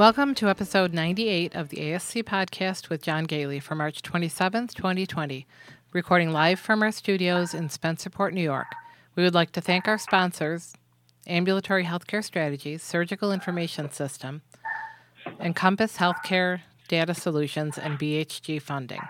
[0.00, 5.46] Welcome to episode 98 of the ASC podcast with John Gailey for March 27th, 2020,
[5.92, 8.68] recording live from our studios in Spencerport, New York.
[9.14, 10.72] We would like to thank our sponsors
[11.26, 14.40] Ambulatory Healthcare Strategies, Surgical Information System,
[15.38, 19.02] Encompass Healthcare Data Solutions, and BHG Funding.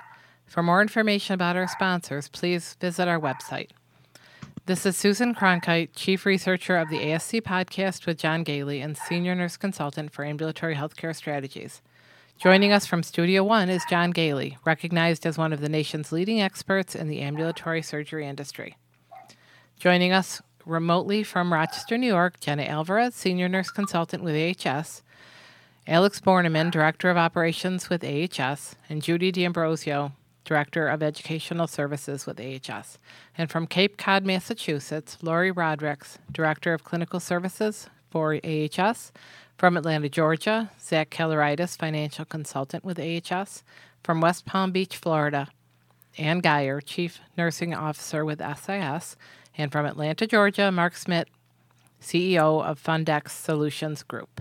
[0.44, 3.68] For more information about our sponsors, please visit our website.
[4.70, 9.34] This is Susan Cronkite, Chief Researcher of the ASC Podcast with John Gailey and Senior
[9.34, 11.82] Nurse Consultant for Ambulatory Healthcare Strategies.
[12.38, 16.40] Joining us from Studio One is John Gailey, recognized as one of the nation's leading
[16.40, 18.76] experts in the ambulatory surgery industry.
[19.76, 25.02] Joining us remotely from Rochester, New York, Jenna Alvarez, Senior Nurse Consultant with AHS,
[25.88, 30.12] Alex Borneman, Director of Operations with AHS, and Judy D'Ambrosio,
[30.50, 32.98] Director of Educational Services with AHS.
[33.38, 39.12] And from Cape Cod, Massachusetts, Lori Rodricks, Director of Clinical Services for AHS.
[39.56, 43.62] From Atlanta, Georgia, Zach Kelleritis, Financial Consultant with AHS.
[44.02, 45.46] From West Palm Beach, Florida,
[46.18, 49.14] Ann Geyer, Chief Nursing Officer with SIS.
[49.56, 51.28] And from Atlanta, Georgia, Mark Smith,
[52.02, 54.40] CEO of Fundex Solutions Group.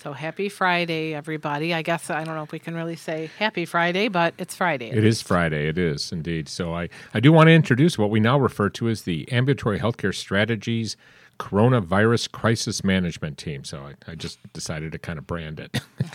[0.00, 1.74] So happy Friday, everybody.
[1.74, 4.90] I guess I don't know if we can really say happy Friday, but it's Friday.
[4.90, 5.66] It is Friday.
[5.66, 6.48] It is indeed.
[6.48, 9.80] So I, I do want to introduce what we now refer to as the Ambulatory
[9.80, 10.96] Healthcare Strategies
[11.38, 13.64] coronavirus crisis management team.
[13.64, 15.80] So I, I just decided to kind of brand it.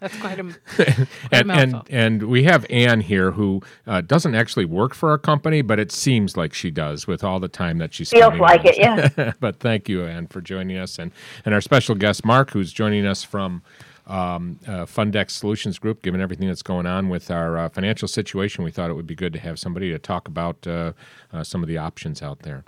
[0.00, 4.34] That's quite a, quite and, a and and we have Anne here who uh, doesn't
[4.34, 7.78] actually work for our company, but it seems like she does with all the time
[7.78, 8.76] that she's feels like it.
[8.78, 9.32] Yeah.
[9.40, 11.12] but thank you, Anne, for joining us, and
[11.44, 13.62] and our special guest Mark, who's joining us from.
[14.06, 18.62] Um, uh, Fundex Solutions Group, given everything that's going on with our uh, financial situation,
[18.62, 20.92] we thought it would be good to have somebody to talk about uh,
[21.32, 22.64] uh some of the options out there.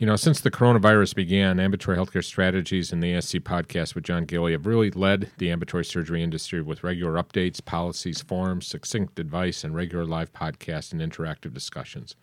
[0.00, 4.24] You know, since the coronavirus began, ambulatory healthcare strategies and the ASC podcast with John
[4.24, 9.62] Gailey have really led the ambulatory surgery industry with regular updates, policies, forums, succinct advice,
[9.62, 12.16] and regular live podcasts and interactive discussions.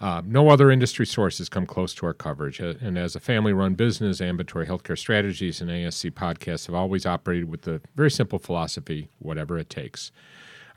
[0.00, 2.58] Uh, no other industry sources come close to our coverage.
[2.58, 7.04] Uh, and as a family run business, ambulatory healthcare strategies and ASC podcasts have always
[7.04, 10.10] operated with the very simple philosophy whatever it takes.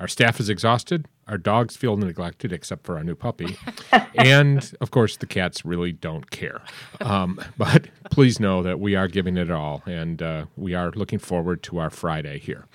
[0.02, 1.06] Our staff is exhausted.
[1.28, 3.56] Our dogs feel neglected, except for our new puppy.
[4.16, 6.64] and of course, the cats really don't care.
[7.02, 11.20] Um, but please know that we are giving it all, and uh, we are looking
[11.20, 12.66] forward to our Friday here.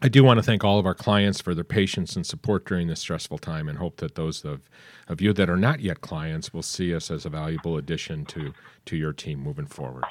[0.00, 2.86] I do want to thank all of our clients for their patience and support during
[2.86, 4.70] this stressful time and hope that those of,
[5.08, 8.52] of you that are not yet clients will see us as a valuable addition to,
[8.86, 10.04] to your team moving forward.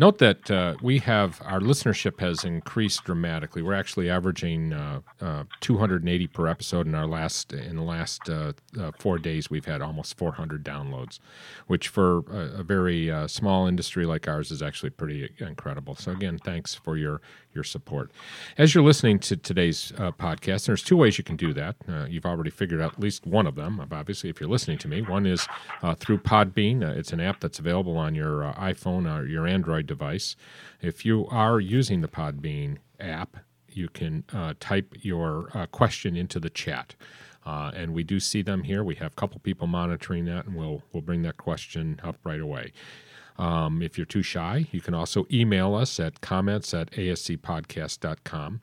[0.00, 3.62] Note that uh, we have our listenership has increased dramatically.
[3.62, 8.52] We're actually averaging uh, uh, 280 per episode in our last in the last uh,
[8.78, 9.50] uh, four days.
[9.50, 11.18] We've had almost 400 downloads,
[11.66, 15.96] which for a, a very uh, small industry like ours is actually pretty incredible.
[15.96, 17.20] So again, thanks for your
[17.52, 18.12] your support.
[18.56, 21.74] As you're listening to today's podcast, there's two ways you can do that.
[22.08, 23.80] you've already figured out at least one of them.
[23.80, 25.46] I've Obviously, if you're listening to me, one is
[25.98, 26.82] through Podbean.
[26.82, 30.36] it's an app that's available on your iPhone or your Android device.
[30.80, 33.36] If you are using the Podbean app,
[33.68, 36.94] you can uh, type your uh, question into the chat.
[37.46, 38.84] Uh, and we do see them here.
[38.84, 42.40] We have a couple people monitoring that, and we'll we'll bring that question up right
[42.40, 42.72] away.
[43.38, 48.60] Um, if you're too shy, you can also email us at comments at ascpodcast.com.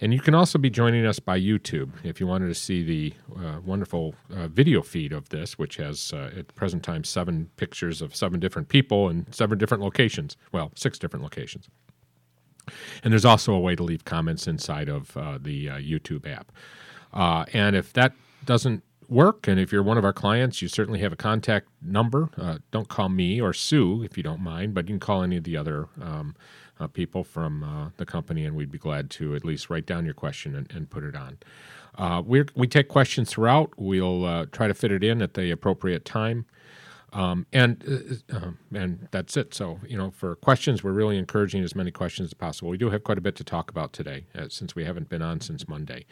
[0.00, 3.14] And you can also be joining us by YouTube if you wanted to see the
[3.38, 7.50] uh, wonderful uh, video feed of this, which has uh, at the present time seven
[7.56, 10.36] pictures of seven different people in seven different locations.
[10.52, 11.68] Well, six different locations.
[13.02, 16.52] And there's also a way to leave comments inside of uh, the uh, YouTube app.
[17.14, 18.12] Uh, and if that
[18.44, 22.58] doesn't work, and if you're one of our clients, you certainly have a contact number.
[22.70, 25.44] don't call me or Sue if you don't mind, but you can call any of
[25.44, 25.88] the other.
[26.02, 26.34] Um,
[26.78, 30.04] uh, people from uh, the company, and we'd be glad to at least write down
[30.04, 31.38] your question and, and put it on.
[31.96, 33.72] Uh, we we take questions throughout.
[33.76, 36.46] We'll uh, try to fit it in at the appropriate time.
[37.12, 39.54] Um, and uh, um, and that's it.
[39.54, 42.68] So you know, for questions, we're really encouraging as many questions as possible.
[42.68, 45.22] We do have quite a bit to talk about today, uh, since we haven't been
[45.22, 46.04] on since Monday.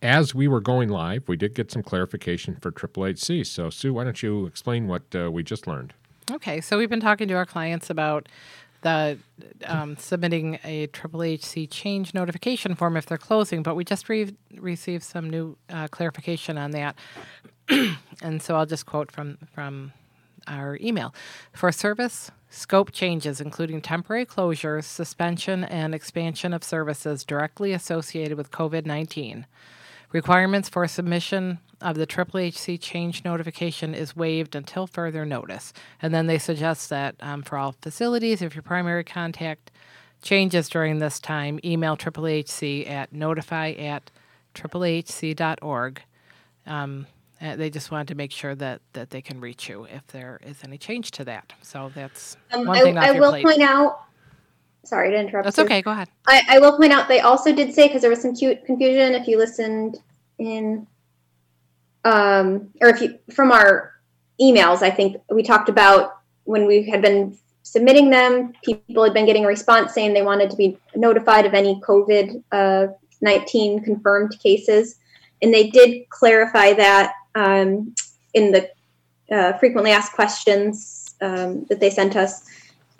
[0.00, 3.44] as we were going live, we did get some clarification for Triple HC.
[3.44, 5.94] So Sue, why don't you explain what we just learned?
[6.30, 8.28] Okay, so we've been talking to our clients about
[8.82, 9.18] the
[9.64, 14.34] um, submitting a Triple HC change notification form if they're closing, but we just re-
[14.56, 16.96] received some new uh, clarification on that,
[18.22, 19.92] and so I'll just quote from from
[20.46, 21.14] our email
[21.52, 28.50] for service scope changes, including temporary closures, suspension, and expansion of services directly associated with
[28.50, 29.46] COVID nineteen.
[30.12, 35.72] Requirements for submission of the HHC change notification is waived until further notice.
[36.00, 39.70] And then they suggest that um, for all facilities, if your primary contact
[40.22, 44.10] changes during this time, email HHC at notify at
[44.54, 46.02] triplehc.org.
[46.66, 47.06] Um,
[47.40, 50.38] uh, they just wanted to make sure that, that they can reach you if there
[50.46, 51.52] is any change to that.
[51.62, 53.44] So that's Um, one I, thing off I your will plate.
[53.44, 54.04] point out.
[54.84, 55.44] Sorry to interrupt.
[55.44, 55.64] That's you.
[55.64, 55.82] okay.
[55.82, 56.08] Go ahead.
[56.28, 59.14] I, I will point out they also did say because there was some cute confusion
[59.14, 59.98] if you listened
[60.38, 60.86] in,
[62.04, 63.92] um, or if you from our
[64.40, 64.82] emails.
[64.82, 68.52] I think we talked about when we had been submitting them.
[68.64, 72.42] People had been getting a response saying they wanted to be notified of any COVID
[72.52, 72.86] uh,
[73.20, 74.96] nineteen confirmed cases,
[75.42, 77.94] and they did clarify that um,
[78.34, 78.70] in the
[79.30, 82.44] uh, frequently asked questions um, that they sent us.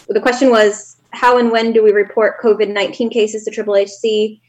[0.08, 4.40] The question was how and when do we report COVID 19 cases to Triple HC?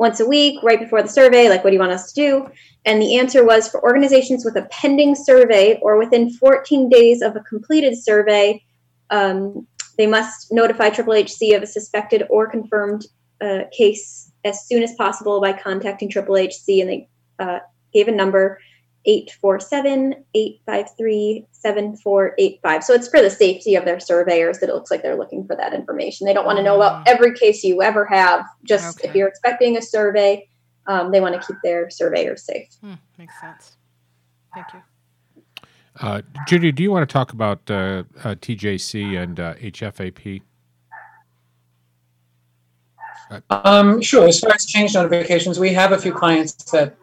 [0.00, 1.50] Once a week, right before the survey?
[1.50, 2.50] Like, what do you want us to do?
[2.86, 7.36] And the answer was for organizations with a pending survey or within 14 days of
[7.36, 8.64] a completed survey,
[9.10, 9.66] um,
[9.98, 13.04] they must notify Triple HC of a suspected or confirmed
[13.42, 16.80] uh, case as soon as possible by contacting Triple HC.
[16.80, 17.08] And they
[17.38, 17.58] uh,
[17.92, 18.58] gave a number
[19.06, 22.84] 847 853 7485.
[22.84, 25.56] So it's for the safety of their surveyors that it looks like they're looking for
[25.56, 26.26] that information.
[26.26, 28.44] They don't want to know about every case you ever have.
[28.64, 29.08] Just Okay.
[29.08, 30.46] if you're expecting a survey,
[30.86, 32.68] um, they want to keep their surveyors safe.
[32.82, 33.76] Hmm, makes sense.
[34.54, 34.80] Thank you.
[36.00, 40.42] Uh, Judy, do you want to talk about uh, uh, TJC and uh, HFAP?
[43.50, 44.26] Um, sure.
[44.26, 46.96] As far as change notifications, we have a few clients that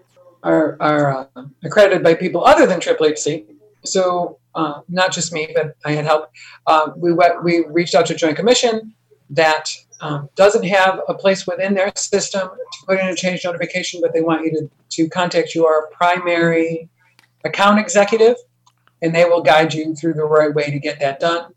[0.43, 3.45] are, are uh, accredited by people other than Triple HC.
[3.83, 6.31] So uh, not just me, but I had help.
[6.65, 8.93] Uh, we went, we reached out to a Joint Commission
[9.29, 9.69] that
[10.01, 14.13] um, doesn't have a place within their system to put in a change notification, but
[14.13, 16.89] they want you to, to contact your primary
[17.43, 18.35] account executive,
[19.01, 21.51] and they will guide you through the right way to get that done.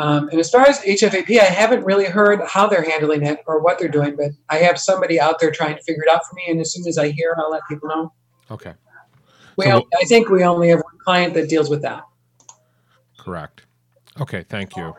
[0.00, 3.60] Um, and as far as HFAP, I haven't really heard how they're handling it or
[3.60, 6.36] what they're doing, but I have somebody out there trying to figure it out for
[6.36, 6.44] me.
[6.48, 8.10] And as soon as I hear, I'll let people know.
[8.50, 8.72] Okay,
[9.58, 12.02] We So only, I think we only have one client that deals with that.
[13.18, 13.66] correct.
[14.18, 14.94] Okay, thank you.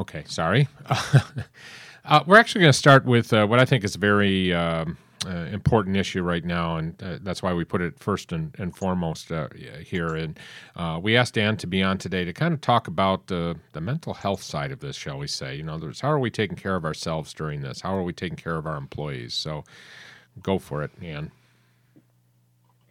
[0.00, 0.66] Okay, sorry.
[2.04, 5.46] uh, we're actually going to start with uh, what I think is very um, uh,
[5.52, 9.30] important issue right now, and uh, that's why we put it first and, and foremost
[9.30, 9.48] uh,
[9.84, 10.14] here.
[10.14, 10.38] And
[10.76, 13.80] uh, we asked Ann to be on today to kind of talk about the the
[13.80, 15.56] mental health side of this, shall we say?
[15.56, 17.80] You know, there's how are we taking care of ourselves during this?
[17.80, 19.34] How are we taking care of our employees?
[19.34, 19.64] So,
[20.42, 21.30] go for it, Ann.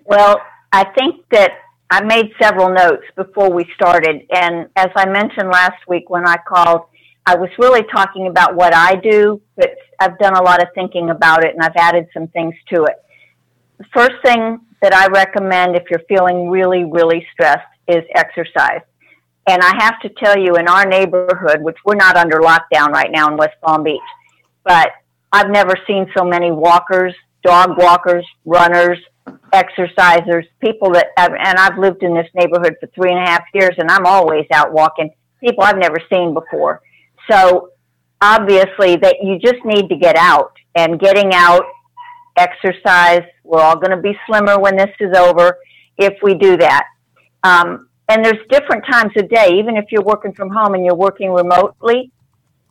[0.05, 0.41] Well,
[0.71, 1.51] I think that
[1.91, 4.21] I made several notes before we started.
[4.31, 6.81] And as I mentioned last week when I called,
[7.29, 11.11] I was really talking about what I do, but I've done a lot of thinking
[11.11, 12.95] about it and I've added some things to it.
[13.77, 18.81] The first thing that I recommend if you're feeling really, really stressed is exercise.
[19.47, 23.11] And I have to tell you, in our neighborhood, which we're not under lockdown right
[23.11, 24.01] now in West Palm Beach,
[24.63, 24.89] but
[25.31, 28.97] I've never seen so many walkers, dog walkers, runners,
[29.53, 33.75] exercisers, people that, and I've lived in this neighborhood for three and a half years
[33.77, 36.81] and I'm always out walking, people I've never seen before.
[37.29, 37.69] So
[38.21, 41.63] obviously that you just need to get out and getting out,
[42.37, 43.23] exercise.
[43.43, 45.57] We're all going to be slimmer when this is over
[45.97, 46.85] if we do that.
[47.43, 50.95] Um, and there's different times of day, even if you're working from home and you're
[50.95, 52.11] working remotely.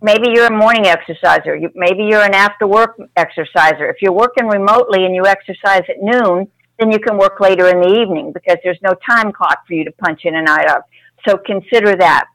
[0.01, 1.57] Maybe you're a morning exerciser.
[1.57, 3.89] You, maybe you're an after work exerciser.
[3.89, 6.49] If you're working remotely and you exercise at noon,
[6.79, 9.85] then you can work later in the evening because there's no time clock for you
[9.85, 10.83] to punch in and out of.
[11.27, 12.27] So consider that.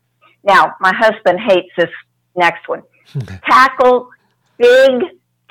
[0.43, 1.89] Now, my husband hates this
[2.35, 2.83] next one.
[3.45, 4.09] Tackle
[4.57, 5.03] big,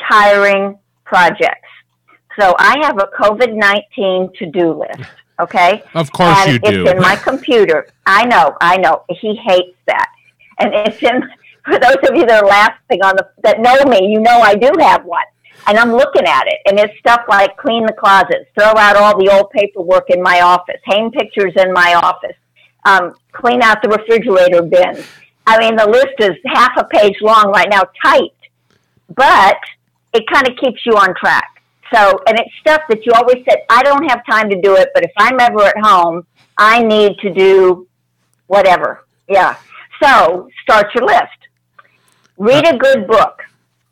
[0.08, 1.68] tiring projects.
[2.38, 5.10] So I have a COVID 19 to do list.
[5.40, 5.82] Okay.
[5.94, 6.82] Of course and you do.
[6.82, 7.88] It's in my computer.
[8.06, 9.04] I know, I know.
[9.08, 10.08] He hates that.
[10.58, 11.22] And it's in,
[11.64, 14.54] for those of you that are laughing on the, that know me, you know I
[14.54, 15.24] do have one.
[15.66, 19.16] And I'm looking at it, and it's stuff like clean the closets, throw out all
[19.16, 22.36] the old paperwork in my office, hang pictures in my office,
[22.84, 25.06] um, clean out the refrigerator bins.
[25.46, 28.48] I mean, the list is half a page long right now, typed,
[29.14, 29.58] but
[30.12, 31.62] it kind of keeps you on track.
[31.92, 34.90] So, and it's stuff that you always said, I don't have time to do it,
[34.94, 37.86] but if I'm ever at home, I need to do
[38.46, 39.04] whatever.
[39.28, 39.56] Yeah.
[40.02, 41.26] So, start your list.
[42.38, 43.42] Read a good book.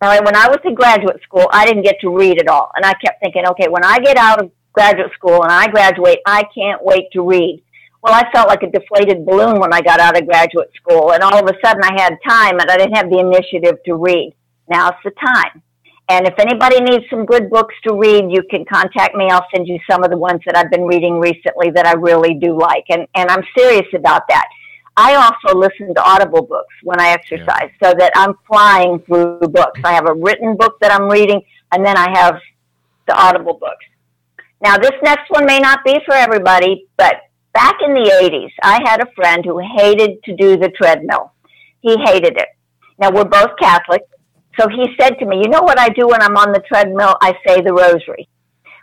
[0.02, 2.70] All right, when I was in graduate school, I didn't get to read at all.
[2.74, 6.20] And I kept thinking, okay, when I get out of graduate school and I graduate,
[6.26, 7.62] I can't wait to read.
[8.02, 11.22] Well, I felt like a deflated balloon when I got out of graduate school, and
[11.22, 14.34] all of a sudden I had time and I didn't have the initiative to read.
[14.68, 15.62] Now's the time.
[16.08, 19.28] And if anybody needs some good books to read, you can contact me.
[19.30, 22.34] I'll send you some of the ones that I've been reading recently that I really
[22.34, 22.84] do like.
[22.88, 24.48] And, and I'm serious about that.
[24.96, 27.90] I also listen to audible books when I exercise yeah.
[27.90, 29.80] so that I'm flying through books.
[29.84, 31.42] I have a written book that I'm reading,
[31.72, 32.40] and then I have
[33.06, 33.86] the audible books.
[34.62, 38.80] Now, this next one may not be for everybody, but back in the 80s, I
[38.84, 41.32] had a friend who hated to do the treadmill.
[41.80, 42.48] He hated it.
[42.98, 44.02] Now, we're both Catholic,
[44.58, 47.16] so he said to me, You know what I do when I'm on the treadmill?
[47.22, 48.28] I say the rosary.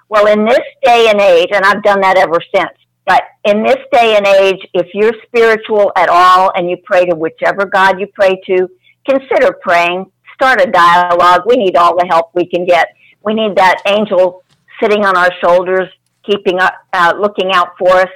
[0.09, 2.71] Well, in this day and age, and I've done that ever since,
[3.05, 7.15] but in this day and age, if you're spiritual at all and you pray to
[7.15, 8.69] whichever God you pray to,
[9.07, 10.11] consider praying.
[10.33, 11.43] Start a dialogue.
[11.45, 12.89] We need all the help we can get.
[13.23, 14.43] We need that angel
[14.81, 15.89] sitting on our shoulders,
[16.25, 18.09] keeping up, uh, looking out for us.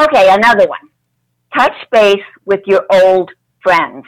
[0.00, 0.88] Okay, another one.
[1.54, 3.30] Touch base with your old
[3.62, 4.06] friends.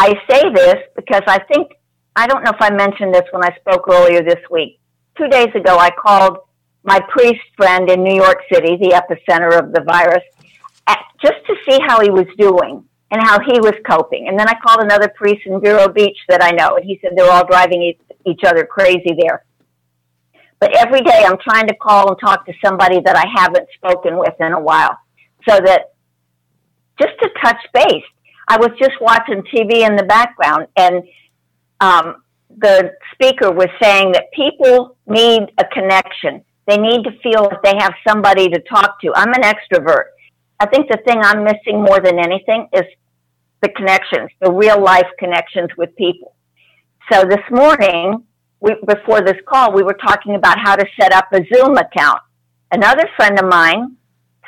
[0.00, 1.70] I say this because I think,
[2.16, 4.80] I don't know if I mentioned this when I spoke earlier this week.
[5.16, 6.38] Two days ago, I called
[6.82, 10.24] my priest friend in New York City, the epicenter of the virus,
[11.22, 12.82] just to see how he was doing
[13.12, 14.26] and how he was coping.
[14.28, 17.12] And then I called another priest in Vero Beach that I know, and he said
[17.14, 17.94] they're all driving
[18.26, 19.44] each other crazy there.
[20.60, 24.18] But every day I'm trying to call and talk to somebody that I haven't spoken
[24.18, 24.96] with in a while
[25.48, 25.94] so that
[27.00, 28.04] just to touch base.
[28.46, 31.02] I was just watching TV in the background and
[31.80, 32.22] um,
[32.58, 36.44] the speaker was saying that people need a connection.
[36.66, 39.12] They need to feel that they have somebody to talk to.
[39.14, 40.04] I'm an extrovert.
[40.58, 42.84] I think the thing I'm missing more than anything is
[43.62, 46.34] the connections, the real life connections with people.
[47.10, 48.24] So this morning,
[48.60, 52.20] we, before this call, we were talking about how to set up a Zoom account.
[52.70, 53.96] Another friend of mine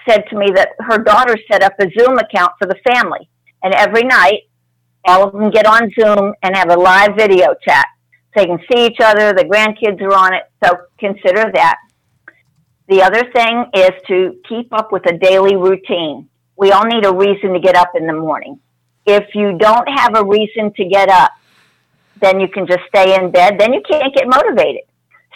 [0.09, 3.29] said to me that her daughter set up a Zoom account for the family.
[3.63, 4.43] And every night,
[5.05, 7.87] all of them get on Zoom and have a live video chat.
[8.35, 10.45] So they can see each other, the grandkids are on it.
[10.65, 11.77] So consider that.
[12.89, 16.29] The other thing is to keep up with a daily routine.
[16.57, 18.61] We all need a reason to get up in the morning.
[19.07, 21.33] If you don't have a reason to get up,
[22.23, 23.57] then you can just stay in bed.
[23.59, 24.83] Then you can't get motivated.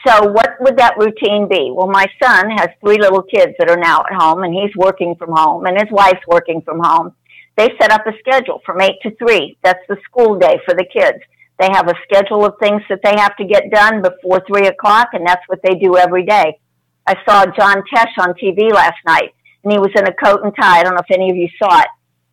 [0.06, 1.72] So what would that routine be?
[1.74, 5.16] Well, my son has three little kids that are now at home and he's working
[5.16, 7.12] from home and his wife's working from home.
[7.56, 9.58] They set up a schedule from eight to three.
[9.64, 11.18] That's the school day for the kids.
[11.58, 15.08] They have a schedule of things that they have to get done before three o'clock
[15.12, 16.60] and that's what they do every day.
[17.06, 20.54] I saw John Tesh on TV last night and he was in a coat and
[20.54, 20.80] tie.
[20.80, 21.88] I don't know if any of you saw it.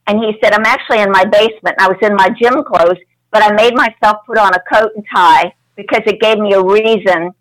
[0.05, 1.77] And he said, I'm actually in my basement.
[1.77, 2.99] and I was in my gym clothes,
[3.33, 6.63] but I made myself put on a coat and tie because it gave me a
[6.63, 7.31] reason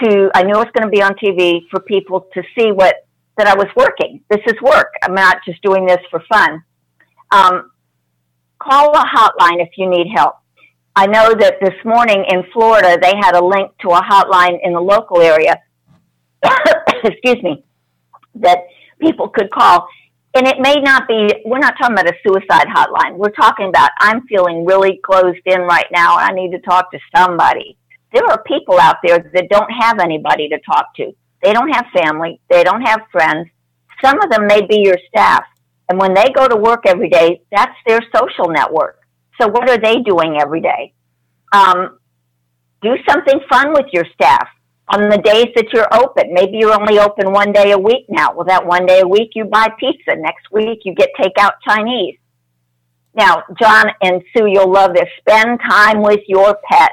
[0.00, 3.06] to, I knew it was going to be on TV for people to see what,
[3.36, 4.22] that I was working.
[4.30, 4.92] This is work.
[5.02, 6.62] I'm not just doing this for fun.
[7.32, 7.72] Um,
[8.60, 10.36] call a hotline if you need help.
[10.94, 14.74] I know that this morning in Florida, they had a link to a hotline in
[14.74, 15.56] the local area,
[17.04, 17.64] excuse me,
[18.36, 18.58] that
[19.00, 19.88] people could call.
[20.34, 23.16] And it may not be, we're not talking about a suicide hotline.
[23.16, 26.98] We're talking about, I'm feeling really closed in right now I need to talk to
[27.14, 27.76] somebody
[28.12, 31.12] there are people out there that don't have anybody to talk to.
[31.42, 32.40] They don't have family.
[32.50, 33.48] They don't have friends.
[34.04, 35.44] Some of them may be your staff.
[35.88, 39.00] And when they go to work every day, that's their social network.
[39.40, 40.92] So what are they doing every day?
[41.52, 41.98] Um,
[42.82, 44.48] do something fun with your staff
[44.92, 46.34] on the days that you're open.
[46.34, 48.34] Maybe you're only open one day a week now.
[48.34, 50.14] Well, that one day a week you buy pizza.
[50.16, 52.18] Next week you get takeout Chinese.
[53.14, 55.08] Now, John and Sue, you'll love this.
[55.18, 56.92] Spend time with your pets.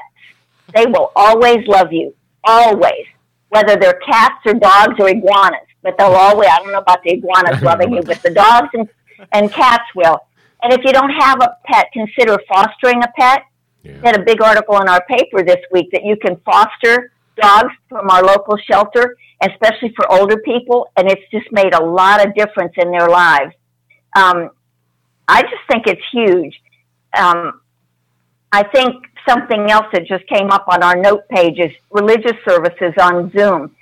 [0.74, 2.14] They will always love you,
[2.44, 3.06] always,
[3.48, 5.60] whether they're cats or dogs or iguanas.
[5.82, 8.88] But they'll always, I don't know about the iguanas loving you, but the dogs and,
[9.32, 10.20] and cats will.
[10.62, 13.44] And if you don't have a pet, consider fostering a pet.
[13.82, 13.92] Yeah.
[13.92, 17.72] We had a big article in our paper this week that you can foster dogs
[17.88, 22.34] from our local shelter, especially for older people, and it's just made a lot of
[22.34, 23.54] difference in their lives.
[24.16, 24.50] Um,
[25.28, 26.60] I just think it's huge.
[27.16, 27.60] Um,
[28.52, 32.92] I think something else that just came up on our note page is religious services
[33.00, 33.74] on Zoom.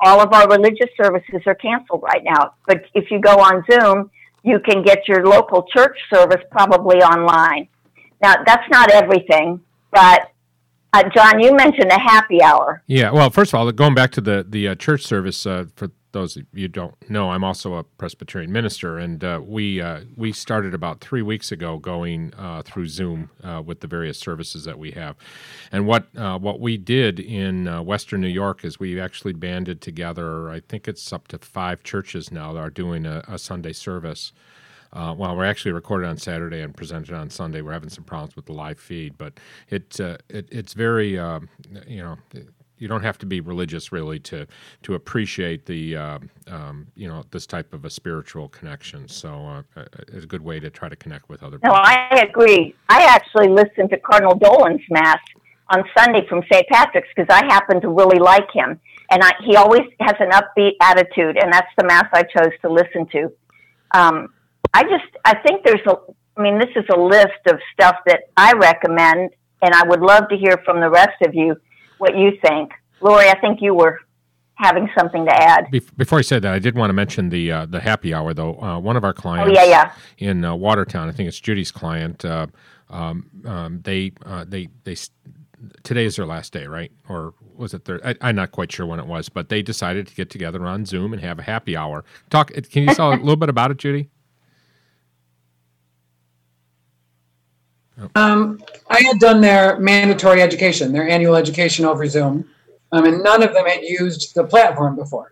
[0.00, 2.54] All of our religious services are canceled right now.
[2.66, 4.10] But if you go on Zoom,
[4.42, 7.68] you can get your local church service probably online.
[8.22, 9.60] Now, that's not everything,
[9.92, 10.31] but
[10.92, 12.82] uh, John, you mentioned a happy hour.
[12.86, 13.10] Yeah.
[13.10, 16.36] Well, first of all, going back to the the uh, church service uh, for those
[16.36, 20.74] of you don't know, I'm also a Presbyterian minister, and uh, we uh, we started
[20.74, 23.30] about three weeks ago going uh, through Zoom
[23.64, 25.16] with the various services that we have.
[25.70, 30.50] And what what we did in Western New York is we actually banded together.
[30.50, 34.32] I think it's up to five churches now that are doing a, a Sunday service.
[34.92, 37.62] Uh, well, we're actually recorded on Saturday and presented on Sunday.
[37.62, 39.34] We're having some problems with the live feed, but
[39.70, 41.40] it, uh, it it's very uh,
[41.86, 42.16] you know
[42.82, 44.46] you don't have to be religious really to
[44.82, 46.18] to appreciate the uh,
[46.48, 49.08] um, you know this type of a spiritual connection.
[49.08, 51.58] So uh, it's a good way to try to connect with other.
[51.62, 51.76] No, people.
[51.76, 52.74] I agree.
[52.88, 55.20] I actually listened to Cardinal Dolan's mass
[55.70, 56.66] on Sunday from St.
[56.68, 58.80] Patrick's because I happen to really like him,
[59.10, 62.70] and I, he always has an upbeat attitude, and that's the mass I chose to
[62.70, 63.32] listen to.
[63.94, 64.34] Um,
[64.74, 65.96] I just I think there's a.
[66.36, 70.28] I mean, this is a list of stuff that I recommend, and I would love
[70.30, 71.56] to hear from the rest of you
[71.98, 72.72] what you think.
[73.02, 74.00] Lori, I think you were
[74.54, 75.66] having something to add.
[75.96, 78.60] Before I said that, I did want to mention the uh, the happy hour though.
[78.60, 79.92] Uh, one of our clients, oh, yeah, yeah.
[80.18, 82.24] in uh, Watertown, I think it's Judy's client.
[82.24, 82.46] Uh,
[82.88, 84.96] um, um, they uh, they they
[85.82, 86.92] today is their last day, right?
[87.08, 88.00] Or was it their?
[88.06, 90.84] I, am not quite sure when it was, but they decided to get together on
[90.84, 92.04] Zoom and have a happy hour.
[92.30, 92.52] Talk.
[92.52, 94.08] Can you tell a little bit about it, Judy?
[98.14, 102.48] Um, I had done their mandatory education, their annual education over Zoom,
[102.90, 105.30] um, and none of them had used the platform before.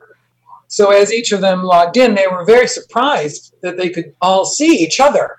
[0.69, 4.45] So as each of them logged in, they were very surprised that they could all
[4.45, 5.37] see each other.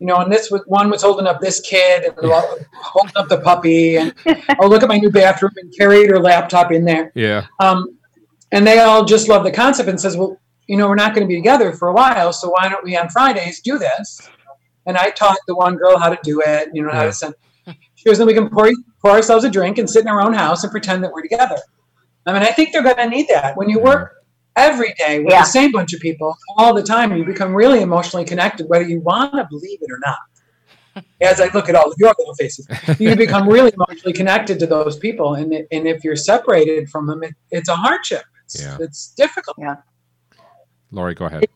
[0.00, 2.14] You know, and this was one was holding up this kid and
[2.74, 4.12] holding up the puppy, and
[4.60, 7.12] oh look at my new bathroom, and carried her laptop in there.
[7.14, 7.46] Yeah.
[7.60, 7.96] Um,
[8.50, 11.26] and they all just love the concept and says, well, you know, we're not going
[11.26, 14.28] to be together for a while, so why don't we on Fridays do this?
[14.86, 17.34] And I taught the one girl how to do it, you know, how to send.
[17.94, 20.34] She goes, then we can pour, pour ourselves a drink and sit in our own
[20.34, 21.56] house and pretend that we're together.
[22.26, 23.56] I mean, I think they're going to need that.
[23.56, 24.24] When you work
[24.56, 25.40] every day with yeah.
[25.40, 29.00] the same bunch of people all the time, you become really emotionally connected, whether you
[29.00, 31.04] want to believe it or not.
[31.20, 32.68] As I look at all of your little faces,
[33.00, 35.34] you become really emotionally connected to those people.
[35.34, 38.22] And, and if you're separated from them, it, it's a hardship.
[38.44, 38.76] It's, yeah.
[38.80, 39.56] it's difficult.
[39.58, 39.76] Yeah.
[40.92, 41.46] Lori, go ahead.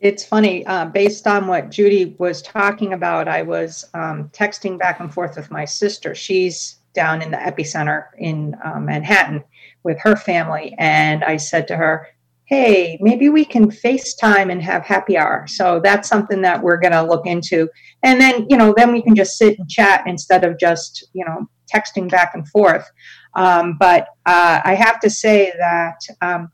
[0.00, 5.00] It's funny, uh, based on what Judy was talking about, I was um, texting back
[5.00, 6.14] and forth with my sister.
[6.14, 9.44] She's down in the epicenter in uh, Manhattan
[9.84, 10.74] with her family.
[10.78, 12.08] And I said to her,
[12.44, 15.46] hey, maybe we can FaceTime and have happy hour.
[15.48, 17.68] So that's something that we're going to look into.
[18.02, 21.24] And then, you know, then we can just sit and chat instead of just, you
[21.24, 22.88] know, texting back and forth.
[23.34, 26.50] Um, but uh, I have to say that um,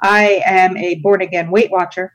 [0.00, 2.14] I am a born again Weight Watcher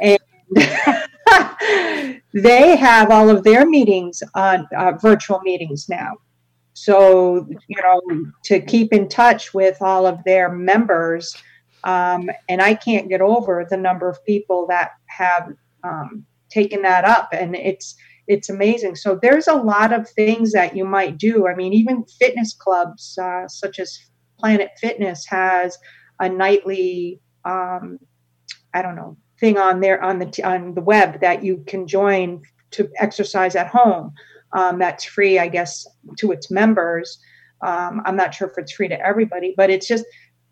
[0.00, 0.18] and
[2.34, 6.12] they have all of their meetings on uh, virtual meetings now.
[6.74, 8.00] So, you know,
[8.44, 11.34] to keep in touch with all of their members,
[11.84, 17.04] um, and I can't get over the number of people that have um, taken that
[17.04, 17.96] up, and it's
[18.28, 18.96] it's amazing.
[18.96, 21.46] So there's a lot of things that you might do.
[21.46, 23.98] I mean, even fitness clubs uh, such as
[24.38, 25.78] Planet Fitness has
[26.20, 27.98] a nightly, um,
[28.74, 32.42] I don't know, thing on there on the on the web that you can join
[32.72, 34.12] to exercise at home.
[34.52, 35.86] Um, that's free, I guess,
[36.18, 37.18] to its members.
[37.62, 40.04] Um, I'm not sure if it's free to everybody, but it's just,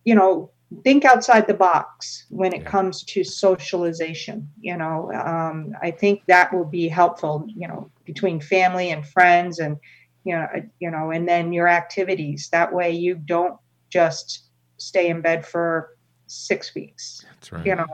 [0.05, 0.51] you know,
[0.83, 4.49] think outside the box when it comes to socialization.
[4.61, 7.47] You know, um, I think that will be helpful.
[7.49, 9.77] You know, between family and friends, and
[10.25, 10.47] you know,
[10.81, 12.49] you know, and then your activities.
[12.53, 13.59] That way, you don't
[13.91, 14.45] just
[14.79, 17.25] stay in bed for six weeks.
[17.31, 17.67] That's right.
[17.67, 17.87] You know,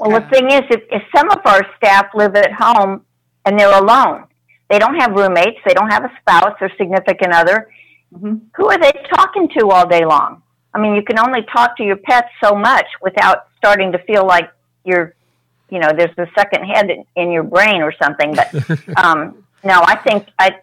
[0.00, 3.04] well, the thing is, if, if some of our staff live at home
[3.44, 4.24] and they're alone,
[4.70, 7.70] they don't have roommates, they don't have a spouse or significant other,
[8.14, 8.36] mm-hmm.
[8.56, 10.42] who are they talking to all day long?
[10.74, 14.26] I mean, you can only talk to your pets so much without starting to feel
[14.26, 14.50] like
[14.84, 15.14] you're,
[15.70, 18.34] you know, there's a second head in, in your brain or something.
[18.34, 18.54] But
[19.02, 20.56] um, no, I think I,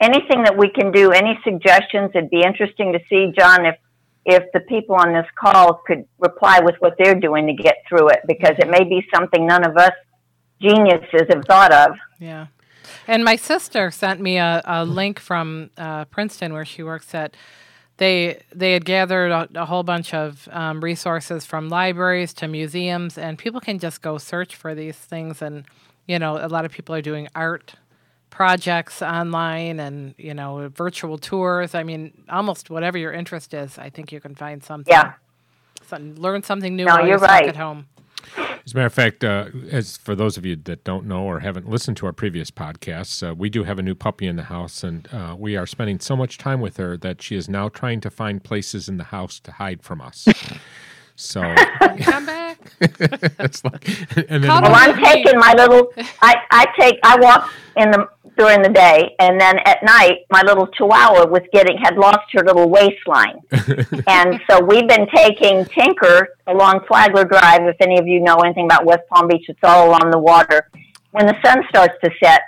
[0.00, 3.76] anything that we can do, any suggestions, it'd be interesting to see, John, if
[4.24, 8.08] if the people on this call could reply with what they're doing to get through
[8.08, 9.92] it, because it may be something none of us
[10.60, 11.96] geniuses have thought of.
[12.18, 12.46] Yeah.
[13.06, 17.36] And my sister sent me a, a link from uh, Princeton where she works at.
[17.96, 23.18] They they had gathered a, a whole bunch of um, resources from libraries to museums,
[23.18, 25.42] and people can just go search for these things.
[25.42, 25.66] And
[26.06, 27.74] you know, a lot of people are doing art
[28.30, 33.90] projects online and you know virtual tours i mean almost whatever your interest is i
[33.90, 35.14] think you can find something yeah
[35.86, 37.48] something, learn something new no, while you're, you're right.
[37.48, 37.86] at home
[38.64, 41.40] as a matter of fact, uh, as for those of you that don't know or
[41.40, 44.44] haven't listened to our previous podcasts, uh, we do have a new puppy in the
[44.44, 47.68] house, and uh, we are spending so much time with her that she is now
[47.68, 50.28] trying to find places in the house to hide from us.
[51.20, 51.42] So
[52.00, 52.58] come back.
[52.80, 55.92] it's like, and then well, I'm oh, taking my little.
[56.22, 56.98] I I take.
[57.04, 61.42] I walk in the during the day, and then at night, my little Chihuahua was
[61.52, 63.38] getting had lost her little waistline,
[64.06, 67.64] and so we've been taking Tinker along Flagler Drive.
[67.64, 70.70] If any of you know anything about West Palm Beach, it's all along the water,
[71.10, 72.40] when the sun starts to set,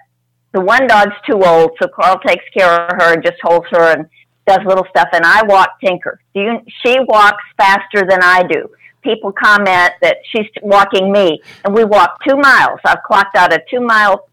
[0.52, 3.92] the one dog's too old, so Carl takes care of her and just holds her
[3.92, 4.06] and
[4.46, 5.08] does little stuff.
[5.12, 6.20] And I walk Tinker.
[6.34, 6.60] Do you?
[6.84, 8.68] She walks faster than I do.
[9.02, 12.78] People comment that she's walking me, and we walk two miles.
[12.84, 14.28] I've clocked out a two mile,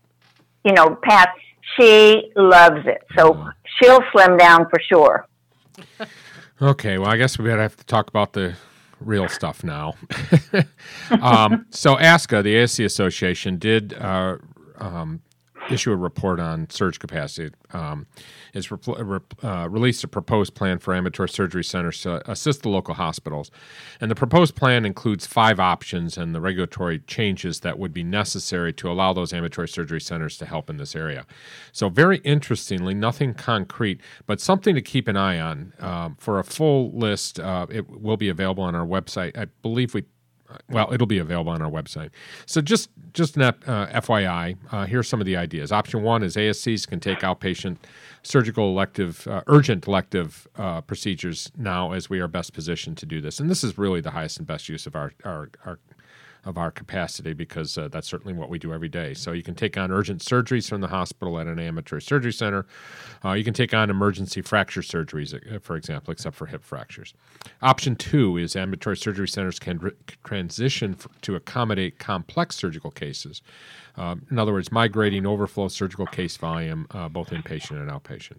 [0.64, 1.30] you know, path.
[1.78, 5.28] She loves it, so she'll slim down for sure.
[6.62, 8.54] Okay, well, I guess we gotta have to talk about the
[9.00, 9.96] real stuff now.
[11.22, 14.38] um, so, ASCA, the ASC Association, did uh,
[14.78, 15.22] um,
[15.70, 17.56] issue a report on surge capacity.
[17.72, 18.08] Um,
[18.54, 22.96] is repl- uh, released a proposed plan for ambulatory surgery centers to assist the local
[22.96, 23.52] hospitals,
[24.02, 28.74] and the proposed plan includes five options and the regulatory changes that would be necessary
[28.74, 31.26] to allow those ambulatory surgery centers to help in this area.
[31.72, 35.74] So, very interestingly, nothing concrete, but something to keep an eye on.
[35.80, 39.38] Um, for a full list, uh, it will be available on our website.
[39.38, 40.06] I believe we
[40.70, 42.10] well, it'll be available on our website.
[42.46, 45.72] So just just an uh, FYI, uh, here's some of the ideas.
[45.72, 47.78] Option one is ASCs can take outpatient
[48.24, 53.22] surgical elective, uh, urgent elective uh, procedures now as we are best positioned to do
[53.22, 53.40] this.
[53.40, 55.80] And this is really the highest and best use of our, our, our
[56.46, 59.14] of our capacity because uh, that's certainly what we do every day.
[59.14, 62.66] So you can take on urgent surgeries from the hospital at an ambulatory surgery center.
[63.24, 67.14] Uh, you can take on emergency fracture surgeries, uh, for example, except for hip fractures.
[67.62, 69.92] Option two is ambulatory surgery centers can re-
[70.24, 73.42] transition to accommodate complex surgical cases.
[73.98, 78.38] Um, in other words, migrating overflow surgical case volume, uh, both inpatient and outpatient.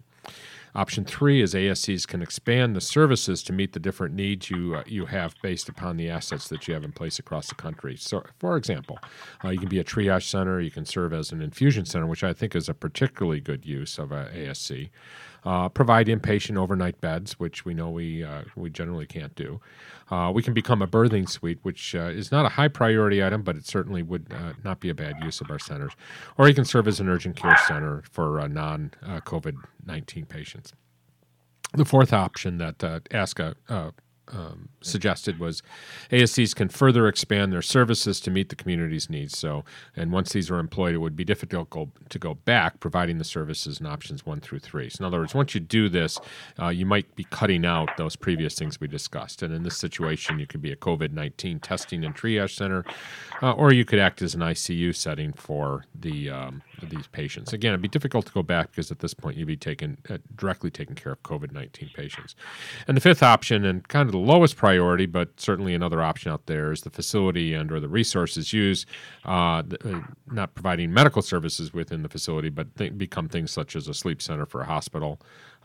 [0.73, 4.83] Option three is ASCs can expand the services to meet the different needs you uh,
[4.85, 7.97] you have based upon the assets that you have in place across the country.
[7.97, 8.97] So, for example,
[9.43, 12.23] uh, you can be a triage center, you can serve as an infusion center, which
[12.23, 14.89] I think is a particularly good use of an ASC.
[15.43, 19.59] Uh, provide inpatient overnight beds, which we know we uh, we generally can't do.
[20.11, 23.41] Uh, we can become a birthing suite, which uh, is not a high priority item,
[23.41, 25.93] but it certainly would uh, not be a bad use of our centers.
[26.37, 30.73] Or you can serve as an urgent care center for uh, non COVID 19 patients.
[31.73, 33.55] The fourth option that ASCA
[34.31, 35.61] um, suggested was
[36.11, 39.37] ASCs can further expand their services to meet the community's needs.
[39.37, 39.63] So,
[39.95, 41.69] and once these are employed, it would be difficult
[42.09, 44.89] to go back, providing the services and options one through three.
[44.89, 46.19] So, in other words, once you do this,
[46.59, 49.41] uh, you might be cutting out those previous things we discussed.
[49.41, 52.85] And in this situation, you could be a COVID 19 testing and triage center,
[53.41, 57.53] uh, or you could act as an ICU setting for the um, these patients.
[57.53, 60.17] Again, it'd be difficult to go back because at this point you'd be taking uh,
[60.35, 62.35] directly taking care of COVID 19 patients.
[62.87, 66.45] And the fifth option, and kind of the lowest priority, but certainly another option out
[66.45, 68.87] there is the facility and or the resources used,
[69.25, 73.87] uh, uh, not providing medical services within the facility, but th- become things such as
[73.87, 75.19] a sleep center for a hospital,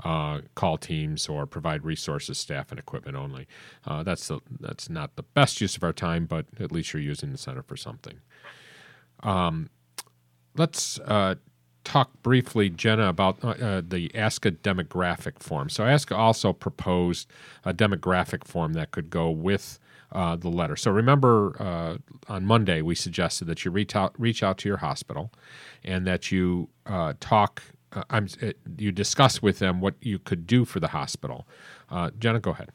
[0.05, 3.47] uh, call teams, or provide resources, staff, and equipment only.
[3.87, 7.03] Uh, that's the, that's not the best use of our time, but at least you're
[7.03, 8.21] using the center for something.
[9.23, 9.71] Um,
[10.57, 11.37] let's uh,
[11.85, 15.69] talk briefly, Jenna, about uh, uh the ASCA demographic form.
[15.69, 17.29] So ASCA also proposed
[17.65, 19.79] a demographic form that could go with
[20.13, 20.77] uh, the letter.
[20.77, 21.97] So remember, uh,
[22.29, 25.33] on Monday we suggested that you reach out, reach out to your hospital,
[25.85, 27.63] and that you uh, talk.
[28.77, 31.47] You discuss with them what you could do for the hospital.
[32.19, 32.71] Jenna, go ahead.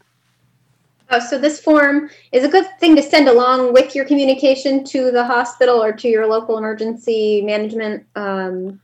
[1.11, 5.11] Uh, so this form is a good thing to send along with your communication to
[5.11, 8.79] the hospital or to your local emergency management um,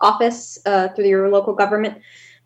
[0.00, 1.96] office uh, through your local government.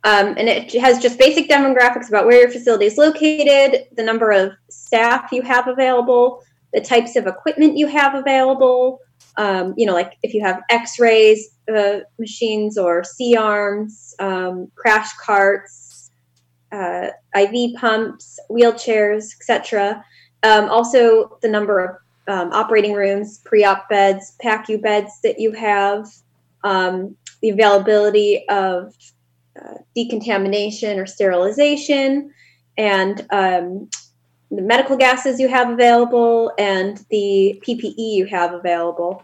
[0.05, 4.31] Um, and it has just basic demographics about where your facility is located, the number
[4.33, 6.42] of staff you have available,
[6.75, 9.01] the types of equipment you have available.
[9.38, 15.84] Um, you know, like if you have X-rays uh, machines or C-arms, um, crash carts,
[16.74, 20.04] uh, IV pumps, wheelchairs, etc.
[20.42, 26.06] Um, also, the number of um, operating rooms, pre-op beds, PACU beds that you have,
[26.64, 28.94] um, the availability of
[29.60, 32.32] uh, decontamination or sterilization,
[32.76, 33.88] and um,
[34.50, 39.22] the medical gases you have available, and the PPE you have available.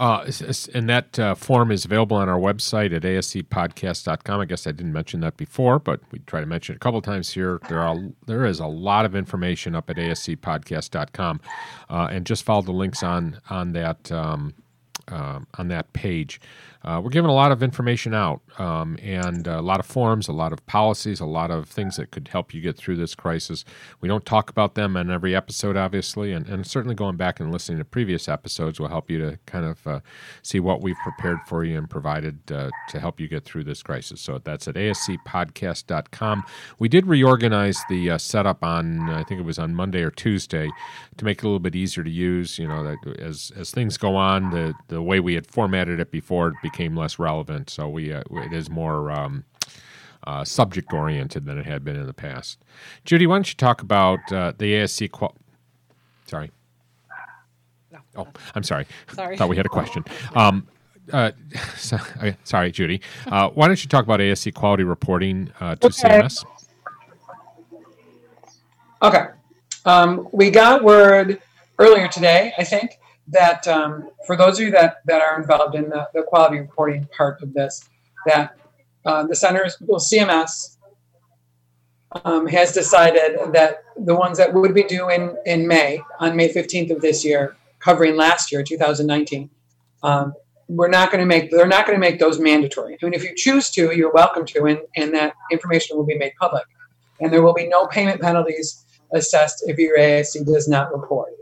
[0.00, 0.32] Uh,
[0.72, 4.40] and that uh, form is available on our website at ascpodcast.com.
[4.40, 7.02] I guess I didn't mention that before, but we try to mention it a couple
[7.02, 7.60] times here.
[7.68, 11.42] There are there is a lot of information up at ascpodcast.com,
[11.90, 14.54] uh, and just follow the links on on that um,
[15.08, 16.40] uh, on that page.
[16.82, 20.32] Uh, we're giving a lot of information out um, and a lot of forms, a
[20.32, 23.64] lot of policies, a lot of things that could help you get through this crisis.
[24.00, 27.52] We don't talk about them in every episode, obviously, and, and certainly going back and
[27.52, 30.00] listening to previous episodes will help you to kind of uh,
[30.42, 33.82] see what we've prepared for you and provided uh, to help you get through this
[33.82, 34.20] crisis.
[34.20, 36.44] So that's at ascpodcast.com.
[36.78, 40.70] We did reorganize the uh, setup on, I think it was on Monday or Tuesday,
[41.16, 42.58] to make it a little bit easier to use.
[42.58, 46.10] You know, that as as things go on, the the way we had formatted it
[46.10, 47.70] before became less relevant.
[47.70, 49.44] So we uh, it is more um,
[50.26, 52.58] uh, subject oriented than it had been in the past.
[53.04, 55.10] Judy, why don't you talk about uh, the ASC?
[55.10, 55.36] Qual-
[56.26, 56.50] sorry.
[58.16, 58.86] Oh, I'm sorry.
[59.12, 59.36] Sorry.
[59.36, 60.04] Thought we had a question.
[60.34, 60.66] Um,
[61.12, 61.30] uh,
[61.76, 63.00] so, uh, sorry, Judy.
[63.26, 66.08] Uh, why don't you talk about ASC quality reporting uh, to Okay.
[66.08, 66.44] CMS?
[69.02, 69.26] Okay.
[69.84, 71.40] Um, we got word
[71.78, 72.98] earlier today, I think,
[73.30, 77.08] that um, for those of you that, that are involved in the, the quality reporting
[77.16, 77.88] part of this,
[78.26, 78.56] that
[79.04, 80.76] uh, the centers, well, CMS
[82.24, 86.52] um, has decided that the ones that would be due in, in May, on May
[86.52, 89.48] 15th of this year, covering last year, 2019,
[90.02, 90.34] um,
[90.68, 92.96] we're not going to make, they're not going to make those mandatory.
[93.00, 96.16] I mean, if you choose to, you're welcome to, and, and that information will be
[96.18, 96.64] made public.
[97.20, 101.32] And there will be no payment penalties assessed if your ASC does not report.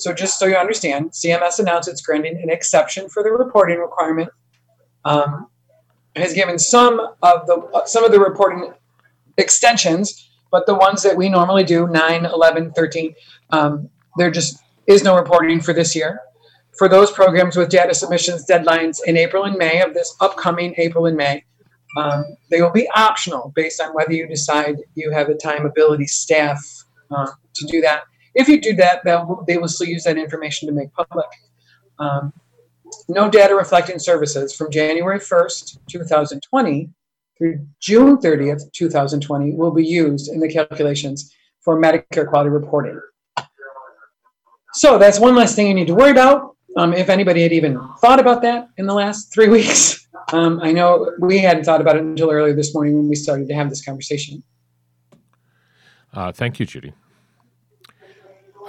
[0.00, 4.30] So just so you understand, CMS announced it's granting an exception for the reporting requirement.
[5.04, 5.48] Um,
[6.16, 8.72] has given some of the some of the reporting
[9.36, 13.14] extensions, but the ones that we normally do 9, 11, 13,
[13.50, 16.20] um, there just is no reporting for this year.
[16.76, 21.06] For those programs with data submissions deadlines in April and May of this upcoming April
[21.06, 21.44] and May,
[21.96, 26.06] um, they will be optional based on whether you decide you have the time, ability,
[26.06, 26.58] staff
[27.10, 28.02] uh, to do that.
[28.34, 29.02] If you do that,
[29.46, 31.28] they will still use that information to make public.
[31.98, 32.32] Um,
[33.08, 36.90] no data reflecting services from January 1st, 2020
[37.40, 43.00] through June 30th, 2020 will be used in the calculations for Medicare quality reporting.
[44.74, 46.56] So that's one less thing you need to worry about.
[46.76, 50.70] Um, if anybody had even thought about that in the last three weeks, um, I
[50.70, 53.68] know we hadn't thought about it until earlier this morning when we started to have
[53.70, 54.42] this conversation.
[56.12, 56.92] Uh, thank you, Judy.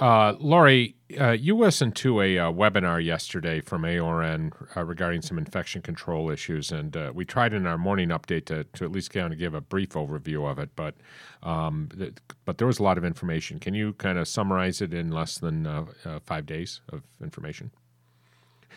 [0.02, 5.38] Uh, Lori, uh, you listened to a uh, webinar yesterday from AORN uh, regarding some
[5.38, 9.12] infection control issues, and uh, we tried in our morning update to, to at least
[9.12, 10.70] kind of give a brief overview of it.
[10.74, 10.96] But
[11.44, 13.60] um, th- but there was a lot of information.
[13.60, 17.70] Can you kind of summarize it in less than uh, uh, five days of information?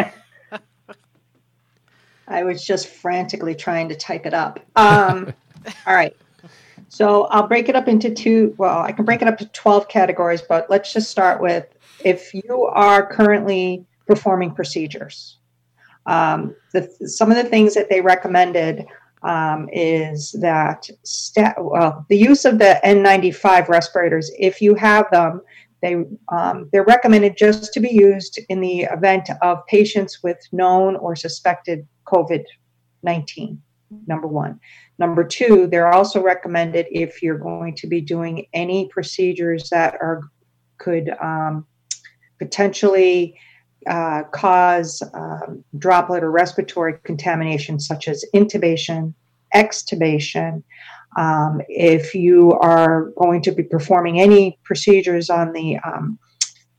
[2.27, 4.59] I was just frantically trying to type it up.
[4.75, 5.33] Um,
[5.87, 6.13] all right.
[6.89, 8.55] So I'll break it up into two.
[8.57, 11.65] Well, I can break it up to 12 categories, but let's just start with
[12.03, 15.37] if you are currently performing procedures.
[16.05, 18.85] Um, the, some of the things that they recommended
[19.23, 25.41] um, is that sta- well, the use of the N95 respirators, if you have them,
[25.81, 30.95] they um, they're recommended just to be used in the event of patients with known
[30.95, 32.43] or suspected COVID
[33.03, 33.61] 19.
[34.05, 34.59] Number one.
[34.99, 40.23] Number two, they're also recommended if you're going to be doing any procedures that are
[40.77, 41.65] could um,
[42.37, 43.39] potentially
[43.87, 49.13] uh, cause um, droplet or respiratory contamination, such as intubation,
[49.55, 50.63] extubation.
[51.17, 56.19] Um, if you are going to be performing any procedures on the um,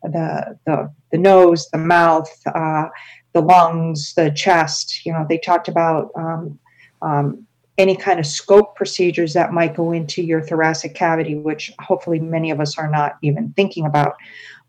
[0.03, 2.87] the, the the nose, the mouth, uh,
[3.33, 6.11] the lungs, the chest, you know, they talked about
[7.03, 7.47] um,
[7.79, 12.51] any kind of scope procedures that might go into your thoracic cavity, which hopefully many
[12.51, 14.17] of us are not even thinking about,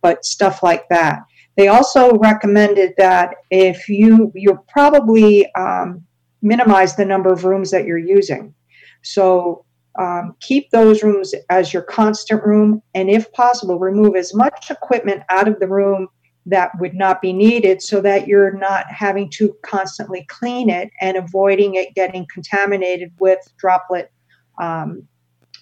[0.01, 1.23] but stuff like that.
[1.57, 6.05] They also recommended that if you you'll probably um,
[6.41, 8.53] minimize the number of rooms that you're using,
[9.01, 9.65] so
[9.99, 15.23] um, keep those rooms as your constant room, and if possible, remove as much equipment
[15.29, 16.07] out of the room
[16.49, 21.17] that would not be needed so that you're not having to constantly clean it and
[21.17, 24.11] avoiding it getting contaminated with droplet,
[24.59, 25.07] um,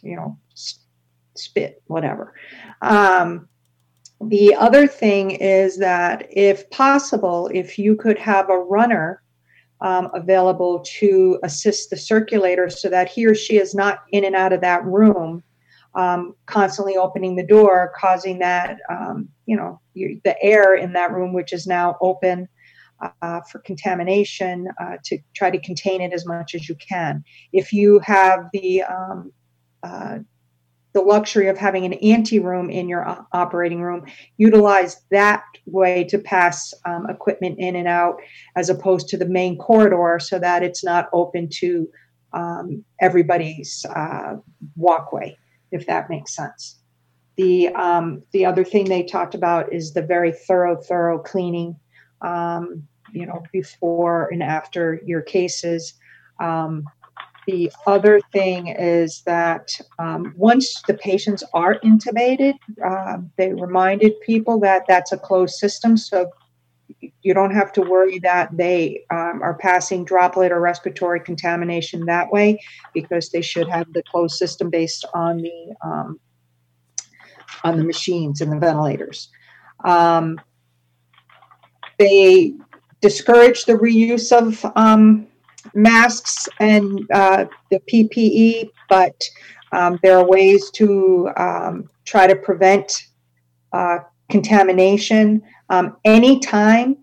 [0.02, 0.38] you know,
[1.36, 2.34] spit, whatever.
[2.82, 3.48] Um,
[4.22, 9.22] the other thing is that if possible, if you could have a runner
[9.82, 14.36] um, available to assist the circulator so that he or she is not in and
[14.36, 15.44] out of that room
[15.98, 21.12] um, constantly opening the door, causing that, um, you know, you, the air in that
[21.12, 22.48] room, which is now open
[23.22, 27.24] uh, for contamination, uh, to try to contain it as much as you can.
[27.52, 29.32] If you have the um,
[29.84, 30.20] uh,
[30.94, 34.06] the luxury of having an ante room in your operating room,
[34.38, 38.16] utilize that way to pass um, equipment in and out
[38.56, 41.88] as opposed to the main corridor so that it's not open to
[42.34, 44.38] um, everybody's uh,
[44.76, 45.38] walkway,
[45.72, 46.80] if that makes sense.
[47.36, 51.76] The, um, the other thing they talked about is the very thorough, thorough cleaning,
[52.22, 55.94] um, you know, before and after your cases.
[56.40, 56.84] Um,
[57.48, 64.60] the other thing is that um, once the patients are intubated, uh, they reminded people
[64.60, 65.96] that that's a closed system.
[65.96, 66.30] So
[67.22, 72.32] you don't have to worry that they um, are passing droplet or respiratory contamination that
[72.32, 72.60] way
[72.94, 76.20] because they should have the closed system based on the um,
[77.64, 79.30] on the machines and the ventilators.
[79.84, 80.40] Um,
[81.98, 82.54] they
[83.02, 85.28] discourage the reuse of um,
[85.74, 89.24] masks and uh, the PPE, but
[89.72, 93.08] um, there are ways to um, try to prevent
[93.74, 95.42] uh, contamination.
[95.70, 96.98] Um, anytime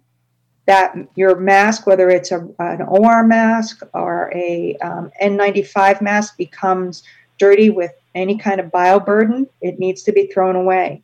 [0.67, 7.03] that your mask, whether it's a, an OR mask or a um, N95 mask, becomes
[7.39, 11.03] dirty with any kind of bioburden, it needs to be thrown away.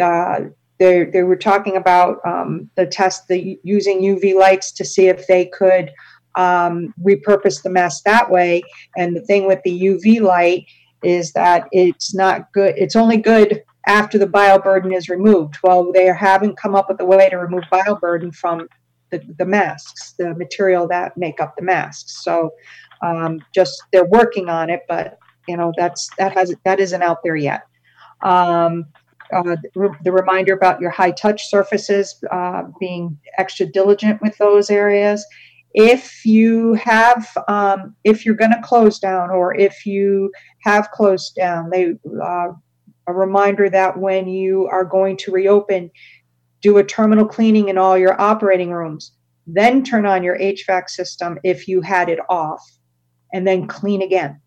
[0.00, 0.40] Uh,
[0.78, 5.26] they, they were talking about um, the test, the using UV lights to see if
[5.26, 5.90] they could
[6.36, 8.62] um, repurpose the mask that way.
[8.96, 10.66] And the thing with the UV light
[11.02, 12.74] is that it's not good.
[12.76, 15.56] It's only good after the bioburden is removed.
[15.62, 18.68] Well, they haven't come up with a way to remove bioburden from
[19.10, 22.22] the, the masks, the material that make up the masks.
[22.22, 22.50] So
[23.02, 27.18] um, just they're working on it, but you know that's that has that isn't out
[27.22, 27.62] there yet.
[28.22, 28.86] Um,
[29.32, 35.24] uh, the reminder about your high touch surfaces, uh, being extra diligent with those areas,
[35.74, 40.30] if you have um, if you're going to close down or if you
[40.64, 42.48] have closed down they uh,
[43.08, 45.90] a reminder that when you are going to reopen
[46.60, 49.12] do a terminal cleaning in all your operating rooms
[49.46, 52.62] then turn on your hvac system if you had it off
[53.32, 54.40] and then clean again.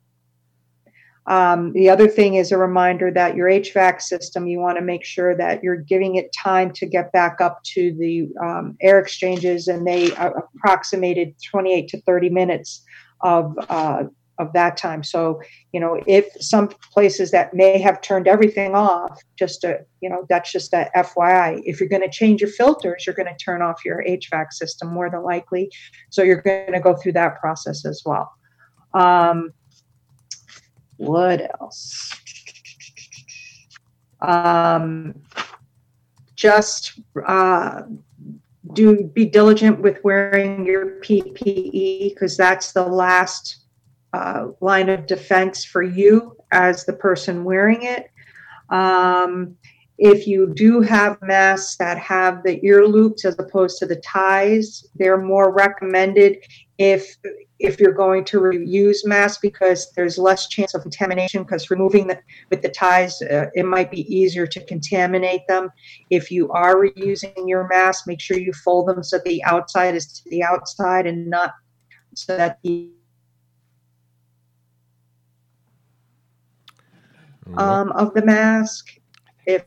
[1.28, 5.06] Um, the other thing is a reminder that your HVAC system, you want to make
[5.06, 9.68] sure that you're giving it time to get back up to the um, air exchanges,
[9.68, 12.84] and they uh, approximated 28 to 30 minutes
[13.22, 14.04] of uh,
[14.42, 15.04] of that time.
[15.04, 20.10] So, you know, if some places that may have turned everything off, just to, you
[20.10, 21.62] know, that's just a FYI.
[21.64, 24.92] If you're going to change your filters, you're going to turn off your HVAC system
[24.92, 25.70] more than likely.
[26.10, 28.32] So you're going to go through that process as well.
[28.94, 29.52] Um,
[30.98, 32.12] what else?
[34.22, 35.16] Um,
[36.36, 37.84] just uh,
[38.74, 43.61] do be diligent with wearing your PPE because that's the last
[44.14, 48.12] uh, line of defense for you as the person wearing it.
[48.70, 49.56] Um,
[49.98, 54.84] if you do have masks that have the ear loops as opposed to the ties,
[54.96, 56.38] they're more recommended
[56.80, 57.16] if
[57.60, 62.20] if you're going to reuse masks because there's less chance of contamination because removing the
[62.50, 65.70] with the ties uh, it might be easier to contaminate them
[66.10, 70.08] if you are reusing your mask make sure you fold them so the outside is
[70.12, 71.54] to the outside and not
[72.16, 72.90] so that the
[77.58, 78.88] um, of the mask
[79.46, 79.64] if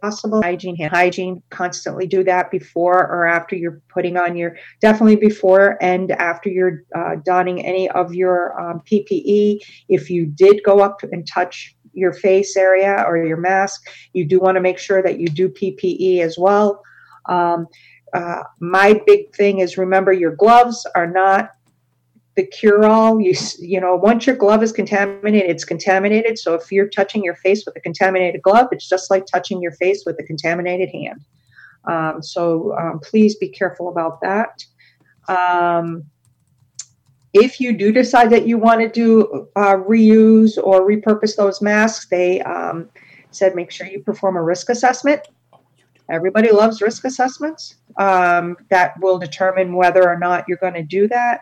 [0.00, 0.42] possible.
[0.42, 5.82] Hygiene, hand hygiene, constantly do that before or after you're putting on your, definitely before
[5.82, 9.58] and after you're uh, donning any of your um, PPE.
[9.88, 14.38] If you did go up and touch your face area or your mask, you do
[14.38, 16.82] want to make sure that you do PPE as well.
[17.28, 17.66] Um,
[18.14, 21.50] uh, my big thing is remember your gloves are not
[22.38, 23.20] the cure all.
[23.20, 26.38] You you know, once your glove is contaminated, it's contaminated.
[26.38, 29.72] So if you're touching your face with a contaminated glove, it's just like touching your
[29.72, 31.20] face with a contaminated hand.
[31.84, 34.64] Um, so um, please be careful about that.
[35.26, 36.04] Um,
[37.34, 42.06] if you do decide that you want to do uh, reuse or repurpose those masks,
[42.08, 42.88] they um,
[43.32, 45.26] said make sure you perform a risk assessment.
[46.08, 47.74] Everybody loves risk assessments.
[47.98, 51.40] Um, that will determine whether or not you're going to do that.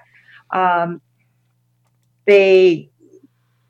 [0.53, 1.01] Um,
[2.27, 2.91] they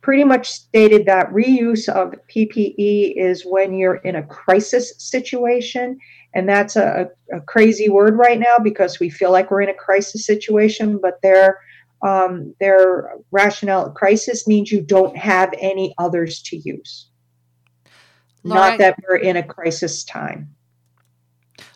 [0.06, 5.98] pretty much stated that reuse of PPE is when you're in a crisis situation.
[6.32, 9.74] And that's a, a crazy word right now because we feel like we're in a
[9.74, 11.58] crisis situation, but their
[12.02, 17.08] um, their rationale crisis means you don't have any others to use.
[18.44, 20.54] Laura, Not that we're in a crisis time.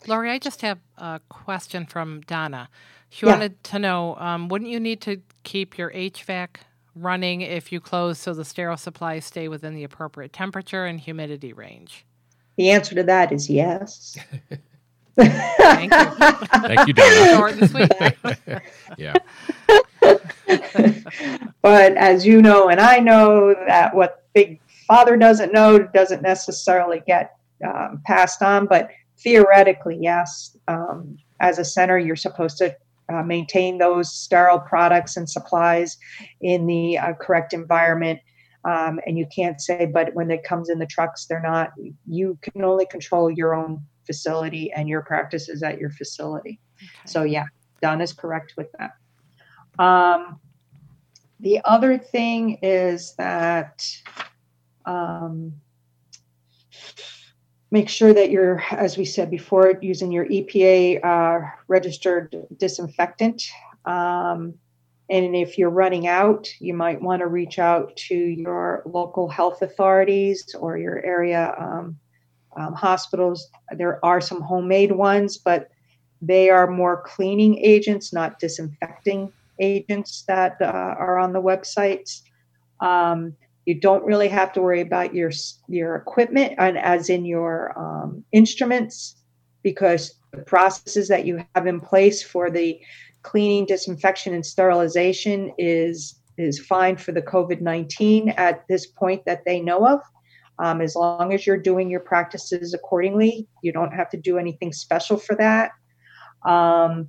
[0.06, 2.68] Laurie, I just have a question from Donna.
[3.10, 3.32] She Yeah.
[3.32, 6.60] wanted to know, um, wouldn't you need to keep your HVAC
[6.94, 11.52] running if you close so the sterile supplies stay within the appropriate temperature and humidity
[11.52, 12.06] range?
[12.56, 14.16] The answer to that is yes.
[15.16, 16.04] Thank you.
[16.60, 17.36] Thank you, Donna.
[17.36, 17.92] Short and sweet.
[18.96, 19.14] yeah.
[21.62, 27.02] but as you know, and I know that what Big Father doesn't know doesn't necessarily
[27.06, 27.36] get
[27.66, 30.56] um, passed on, but theoretically, yes.
[30.68, 32.74] Um, as a center, you're supposed to
[33.12, 35.96] uh, maintain those sterile products and supplies
[36.40, 38.20] in the uh, correct environment.
[38.64, 41.70] Um, and you can't say, but when it comes in the trucks, they're not.
[42.06, 46.60] You can only control your own facility and your practices at your facility.
[46.76, 46.88] Okay.
[47.06, 47.44] So, yeah,
[47.80, 49.82] Don is correct with that.
[49.82, 50.40] Um,
[51.40, 53.82] the other thing is that
[54.84, 55.54] um,
[57.70, 63.42] make sure that you're, as we said before, using your EPA uh, registered disinfectant.
[63.84, 64.54] Um,
[65.08, 69.62] and if you're running out, you might want to reach out to your local health
[69.62, 71.98] authorities or your area um,
[72.56, 73.48] um, hospitals.
[73.76, 75.70] There are some homemade ones, but
[76.22, 82.22] they are more cleaning agents, not disinfecting agents that uh, are on the websites.
[82.80, 83.34] Um,
[83.66, 85.30] you don't really have to worry about your
[85.68, 89.16] your equipment and as in your um, instruments
[89.62, 92.80] because the processes that you have in place for the
[93.22, 99.44] cleaning, disinfection, and sterilization is is fine for the COVID nineteen at this point that
[99.44, 100.00] they know of.
[100.58, 104.72] Um, as long as you're doing your practices accordingly, you don't have to do anything
[104.72, 105.72] special for that.
[106.44, 107.08] Um,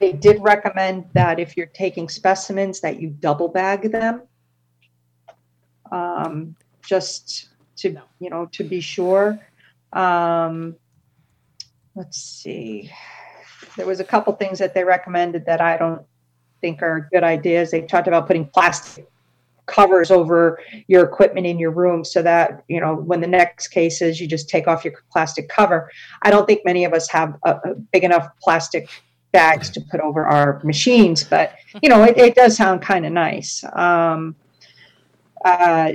[0.00, 4.22] they did recommend that if you're taking specimens, that you double bag them,
[5.92, 9.38] um, just to you know to be sure.
[9.92, 10.76] Um,
[11.94, 12.90] let's see.
[13.76, 16.02] There was a couple things that they recommended that I don't
[16.60, 17.70] think are good ideas.
[17.70, 19.08] They talked about putting plastic
[19.68, 20.58] covers over
[20.88, 24.26] your equipment in your room so that you know when the next case is you
[24.26, 25.90] just take off your plastic cover
[26.22, 28.88] i don't think many of us have a, a big enough plastic
[29.30, 33.12] bags to put over our machines but you know it, it does sound kind of
[33.12, 34.34] nice um,
[35.44, 35.92] uh,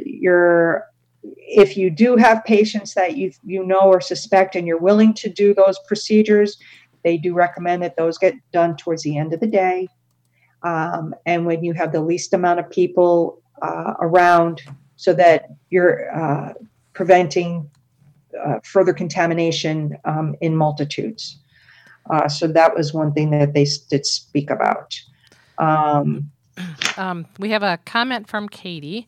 [1.23, 5.29] if you do have patients that you you know or suspect and you're willing to
[5.29, 6.57] do those procedures
[7.03, 9.87] they do recommend that those get done towards the end of the day
[10.63, 14.61] um, and when you have the least amount of people uh, around
[14.95, 16.53] so that you're uh,
[16.93, 17.69] preventing
[18.43, 21.39] uh, further contamination um, in multitudes.
[22.09, 24.99] Uh, so that was one thing that they did speak about.
[25.57, 26.31] Um,
[26.97, 29.07] Um, we have a comment from Katie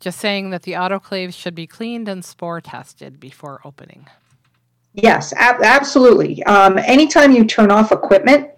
[0.00, 4.06] just saying that the autoclaves should be cleaned and spore tested before opening.
[4.94, 6.42] yes, ab- absolutely.
[6.44, 8.50] Um, anytime you turn off equipment,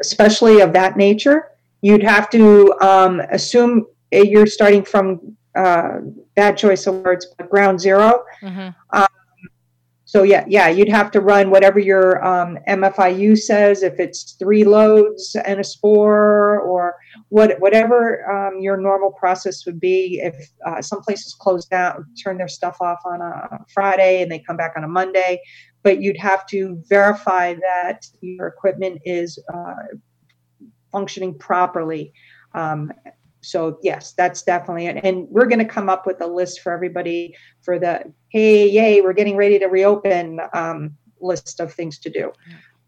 [0.00, 1.48] especially of that nature,
[1.82, 5.98] you'd have to um, assume you're starting from uh,
[6.34, 8.68] bad choice of words, but ground 0 hmm
[10.12, 13.82] So yeah, yeah, you'd have to run whatever your um, MFIU says.
[13.82, 16.96] If it's three loads and a spore, or
[17.30, 20.20] what, whatever um, your normal process would be.
[20.22, 20.34] If
[20.66, 24.58] uh, some places close down, turn their stuff off on a Friday, and they come
[24.58, 25.40] back on a Monday,
[25.82, 29.96] but you'd have to verify that your equipment is uh,
[30.90, 32.12] functioning properly.
[32.52, 32.92] Um,
[33.42, 35.04] so yes, that's definitely it.
[35.04, 39.00] And we're going to come up with a list for everybody for the hey, yay,
[39.00, 42.32] we're getting ready to reopen um, list of things to do.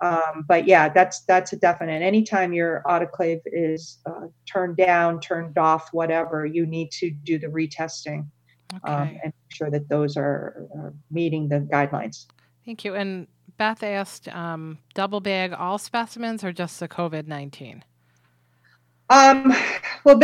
[0.00, 2.02] Um, but yeah, that's that's a definite.
[2.02, 7.46] Anytime your autoclave is uh, turned down, turned off, whatever, you need to do the
[7.48, 8.26] retesting
[8.74, 8.92] Okay.
[8.92, 12.26] um, and make sure that those are, are meeting the guidelines.
[12.64, 12.94] Thank you.
[12.94, 17.84] And Beth asked, um, double bag all specimens or just the COVID nineteen?
[19.10, 19.54] Um,
[20.04, 20.18] well,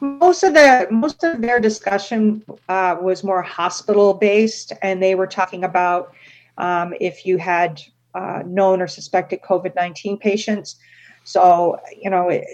[0.00, 5.26] most of the most of their discussion uh, was more hospital based, and they were
[5.26, 6.12] talking about
[6.58, 7.80] um, if you had
[8.14, 10.76] uh, known or suspected COVID nineteen patients.
[11.24, 12.44] So you know, it,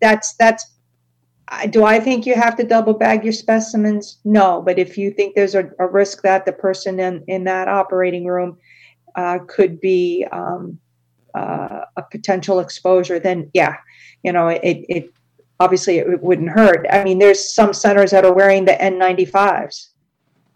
[0.00, 0.66] that's that's.
[1.70, 4.18] Do I think you have to double bag your specimens?
[4.24, 7.68] No, but if you think there's a, a risk that the person in in that
[7.68, 8.58] operating room
[9.16, 10.78] uh, could be um,
[11.34, 13.76] uh, a potential exposure, then yeah,
[14.22, 15.10] you know, it, it
[15.60, 16.86] obviously it wouldn't hurt.
[16.90, 19.88] I mean, there's some centers that are wearing the N95s.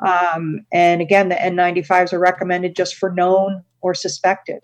[0.04, 4.60] Um, and again, the N95s are recommended just for known or suspected.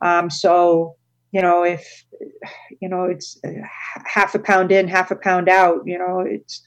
[0.00, 0.96] Um, so,
[1.32, 2.04] you know, if,
[2.80, 3.50] you know, it's uh,
[4.04, 6.62] half a pound in, half a pound out, you know, it's,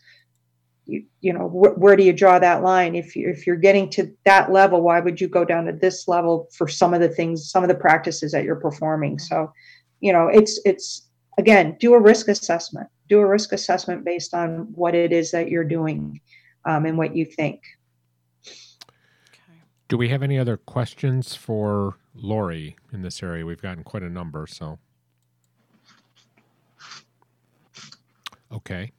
[0.86, 2.96] you, you know, wh- where do you draw that line?
[2.96, 6.08] If you, if you're getting to that level, why would you go down to this
[6.08, 9.20] level for some of the things, some of the practices that you're performing?
[9.20, 9.52] So,
[10.00, 11.08] you know, it's, it's,
[11.38, 12.88] again, do a risk assessment.
[13.08, 16.20] Do a risk assessment based on what it is that you're doing
[16.66, 17.62] um, and what you think.
[19.88, 23.46] Do we have any other questions for Lori in this area?
[23.46, 24.80] We've gotten quite a number, so.
[28.52, 28.92] Okay.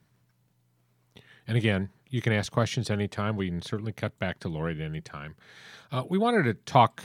[1.46, 3.36] And again, you can ask questions anytime.
[3.36, 5.34] We can certainly cut back to Lori at any time.
[5.90, 7.02] Uh, we wanted to talk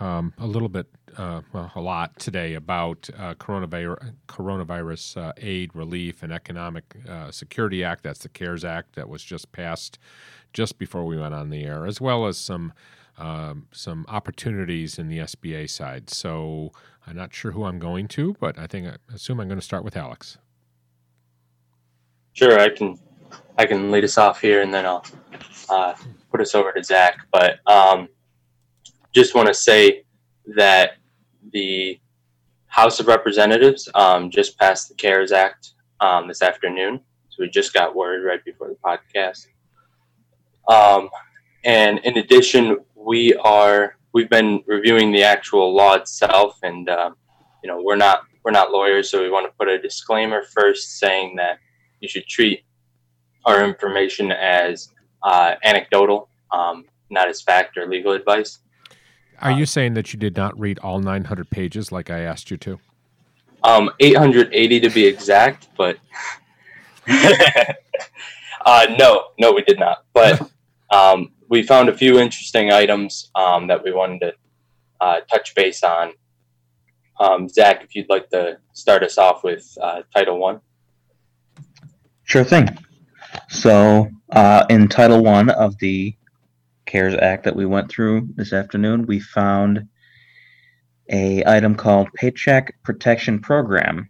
[0.00, 5.74] um, a little bit, uh, well, a lot today about uh, coronavirus, coronavirus uh, aid,
[5.74, 8.02] relief, and economic uh, security act.
[8.02, 9.98] That's the CARES Act that was just passed
[10.52, 12.72] just before we went on the air, as well as some
[13.18, 16.10] um, some opportunities in the SBA side.
[16.10, 16.72] So
[17.06, 19.64] I'm not sure who I'm going to, but I think I assume I'm going to
[19.64, 20.36] start with Alex.
[22.34, 22.98] Sure, I can
[23.58, 25.04] I can lead us off here, and then I'll
[25.70, 25.94] uh,
[26.30, 27.18] put us over to Zach.
[27.32, 28.08] But um,
[29.14, 30.04] just want to say
[30.56, 30.92] that
[31.52, 31.98] the
[32.66, 37.00] House of Representatives um, just passed the CARES Act um, this afternoon.
[37.30, 39.46] So we just got word right before the podcast.
[40.68, 41.08] Um,
[41.64, 47.10] and in addition, we are we've been reviewing the actual law itself, and uh,
[47.62, 50.98] you know we're not we're not lawyers, so we want to put a disclaimer first
[50.98, 51.58] saying that
[52.00, 52.65] you should treat
[53.46, 54.90] our information as
[55.22, 58.58] uh, anecdotal, um, not as fact or legal advice.
[59.40, 62.56] Are you saying that you did not read all 900 pages like I asked you
[62.58, 62.78] to?
[63.62, 65.98] Um, 880 to be exact, but
[67.08, 70.04] uh, no, no, we did not.
[70.12, 70.50] But
[70.90, 74.34] um, we found a few interesting items um, that we wanted to
[75.00, 76.12] uh, touch base on.
[77.20, 80.60] Um, Zach, if you'd like to start us off with uh, Title One.
[82.24, 82.68] Sure thing.
[83.48, 86.16] So, uh, in Title One of the
[86.86, 89.88] CARES Act that we went through this afternoon, we found
[91.08, 94.08] a item called Paycheck Protection Program.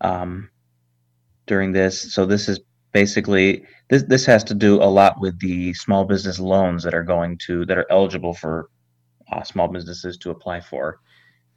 [0.00, 0.50] Um,
[1.46, 2.60] during this, so this is
[2.92, 7.02] basically this this has to do a lot with the small business loans that are
[7.02, 8.70] going to that are eligible for
[9.32, 11.00] uh, small businesses to apply for.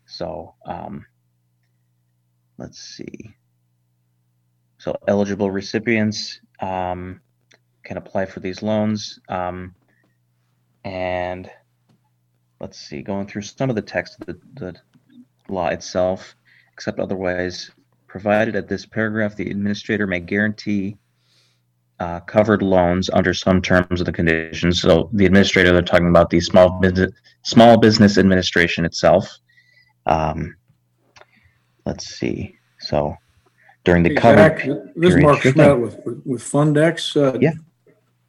[0.06, 1.06] So, um,
[2.58, 3.36] let's see.
[4.80, 7.22] So eligible recipients um,
[7.84, 9.20] can apply for these loans.
[9.28, 9.76] Um,
[10.84, 11.50] and
[12.60, 14.76] let's see, going through some of the text of the, the
[15.50, 16.36] law itself,
[16.74, 17.72] except otherwise
[18.08, 20.98] provided at this paragraph, the administrator may guarantee
[22.00, 24.82] uh, covered loans under some terms of the conditions.
[24.82, 27.12] So the administrator, they're talking about the small business
[27.44, 29.38] small business administration itself.
[30.06, 30.56] Um,
[31.86, 32.56] let's see.
[32.80, 33.16] So
[33.84, 34.66] during the covered Zach,
[34.96, 35.22] This is.
[35.22, 37.16] Mark Sure Schmidt with, with Fundex.
[37.16, 37.54] Uh, Yeah.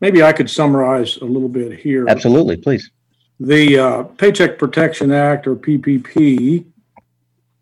[0.01, 2.09] Maybe I could summarize a little bit here.
[2.09, 2.91] Absolutely, please.
[3.39, 6.65] The uh, Paycheck Protection Act, or PPP,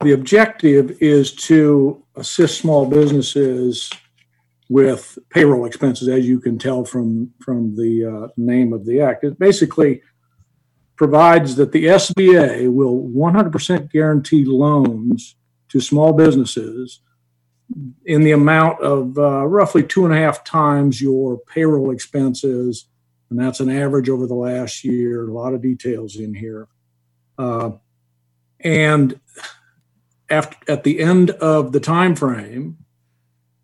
[0.00, 3.90] the objective is to assist small businesses
[4.70, 9.24] with payroll expenses, as you can tell from, from the uh, name of the act.
[9.24, 10.00] It basically
[10.96, 15.36] provides that the SBA will 100% guarantee loans
[15.68, 17.00] to small businesses
[18.04, 22.86] in the amount of uh, roughly two and a half times your payroll expenses
[23.30, 25.28] and that's an average over the last year.
[25.28, 26.66] A lot of details in here.
[27.38, 27.70] Uh,
[28.58, 29.18] and
[30.28, 32.76] after, at the end of the time frame,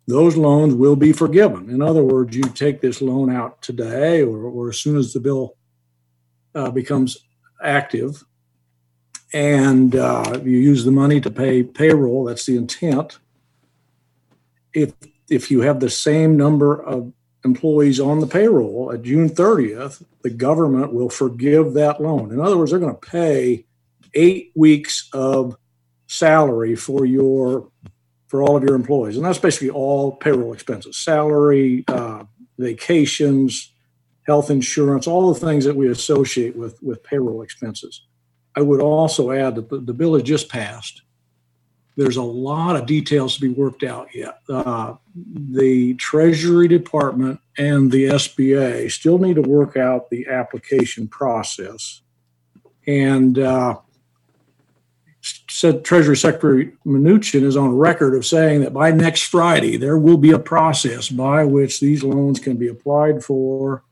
[0.07, 1.69] those loans will be forgiven.
[1.69, 5.19] In other words, you take this loan out today or, or as soon as the
[5.19, 5.57] bill
[6.55, 7.17] uh, becomes
[7.61, 8.23] active,
[9.33, 12.23] and uh, you use the money to pay payroll.
[12.23, 13.19] That's the intent.
[14.73, 14.93] If
[15.29, 17.11] if you have the same number of
[17.43, 22.31] employees on the payroll at June 30th, the government will forgive that loan.
[22.31, 23.65] In other words, they're going to pay
[24.13, 25.57] eight weeks of
[26.07, 27.69] salary for your
[28.27, 32.23] for all of your employees, and that's basically all payroll expenses: salary, uh,
[32.57, 33.73] vacations,
[34.25, 38.05] health insurance, all the things that we associate with with payroll expenses.
[38.55, 41.03] I would also add that the, the bill has just passed.
[41.97, 44.39] There's a lot of details to be worked out yet.
[44.47, 52.01] Uh, the Treasury Department and the SBA still need to work out the application process.
[52.85, 53.79] And uh,
[55.49, 60.17] said Treasury Secretary Mnuchin is on record of saying that by next Friday, there will
[60.17, 63.83] be a process by which these loans can be applied for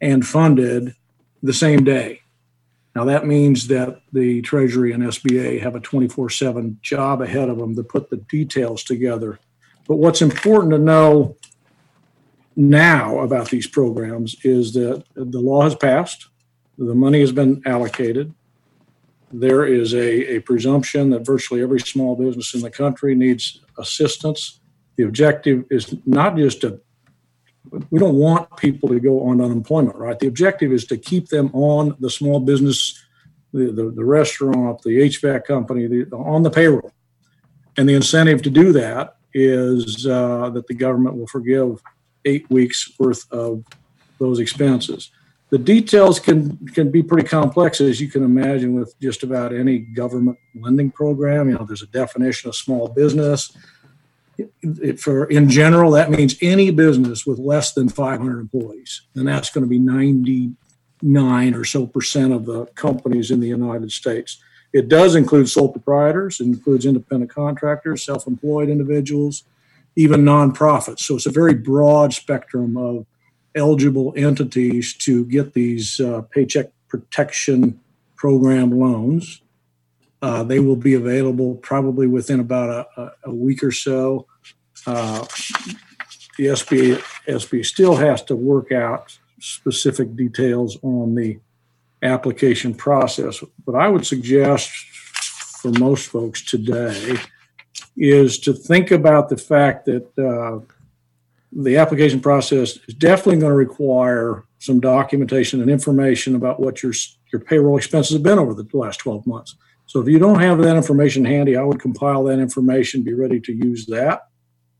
[0.00, 0.94] and funded
[1.42, 2.19] the same day.
[3.00, 7.56] Now, that means that the Treasury and SBA have a 24 7 job ahead of
[7.56, 9.40] them to put the details together.
[9.88, 11.34] But what's important to know
[12.56, 16.28] now about these programs is that the law has passed,
[16.76, 18.34] the money has been allocated.
[19.32, 24.60] there is a, a presumption that virtually every small business in the country needs assistance.
[24.96, 26.82] The objective is not just to,
[27.90, 30.18] we don't want people to go on unemployment, right?
[30.18, 33.02] The objective is to keep them on the small business,
[33.52, 36.92] the, the, the restaurant, the HVAC company, the, on the payroll.
[37.76, 41.80] And the incentive to do that is uh, that the government will forgive
[42.24, 43.64] eight weeks worth of
[44.18, 45.10] those expenses.
[45.50, 49.78] The details can can be pretty complex, as you can imagine, with just about any
[49.78, 51.48] government lending program.
[51.48, 53.56] You know, there's a definition of small business.
[54.98, 59.64] For in general, that means any business with less than 500 employees, and that's going
[59.64, 64.42] to be 99 or so percent of the companies in the United States.
[64.72, 69.44] It does include sole proprietors, it includes independent contractors, self-employed individuals,
[69.96, 71.00] even nonprofits.
[71.00, 73.06] So it's a very broad spectrum of
[73.54, 77.80] eligible entities to get these uh, paycheck protection
[78.16, 79.42] program loans.
[80.22, 84.26] Uh, they will be available probably within about a, a week or so.
[84.86, 85.24] Uh,
[86.38, 91.38] the SBA, SBA still has to work out specific details on the
[92.02, 93.42] application process.
[93.64, 94.70] What I would suggest
[95.60, 97.16] for most folks today
[97.96, 100.64] is to think about the fact that uh,
[101.52, 106.92] the application process is definitely going to require some documentation and information about what your
[107.32, 109.54] your payroll expenses have been over the last 12 months.
[109.86, 113.40] So if you don't have that information handy, I would compile that information, be ready
[113.40, 114.29] to use that,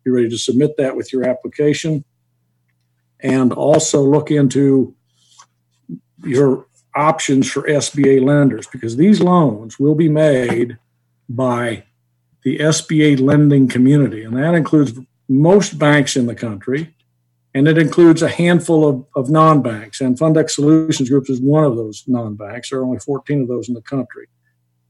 [0.05, 2.05] be ready to submit that with your application,
[3.21, 4.95] and also look into
[6.25, 10.79] your options for SBA lenders because these loans will be made
[11.29, 11.85] by
[12.43, 14.99] the SBA lending community, and that includes
[15.29, 16.95] most banks in the country,
[17.55, 20.01] and it includes a handful of, of non banks.
[20.01, 22.71] And Fundex Solutions Group is one of those non banks.
[22.71, 24.27] There are only 14 of those in the country.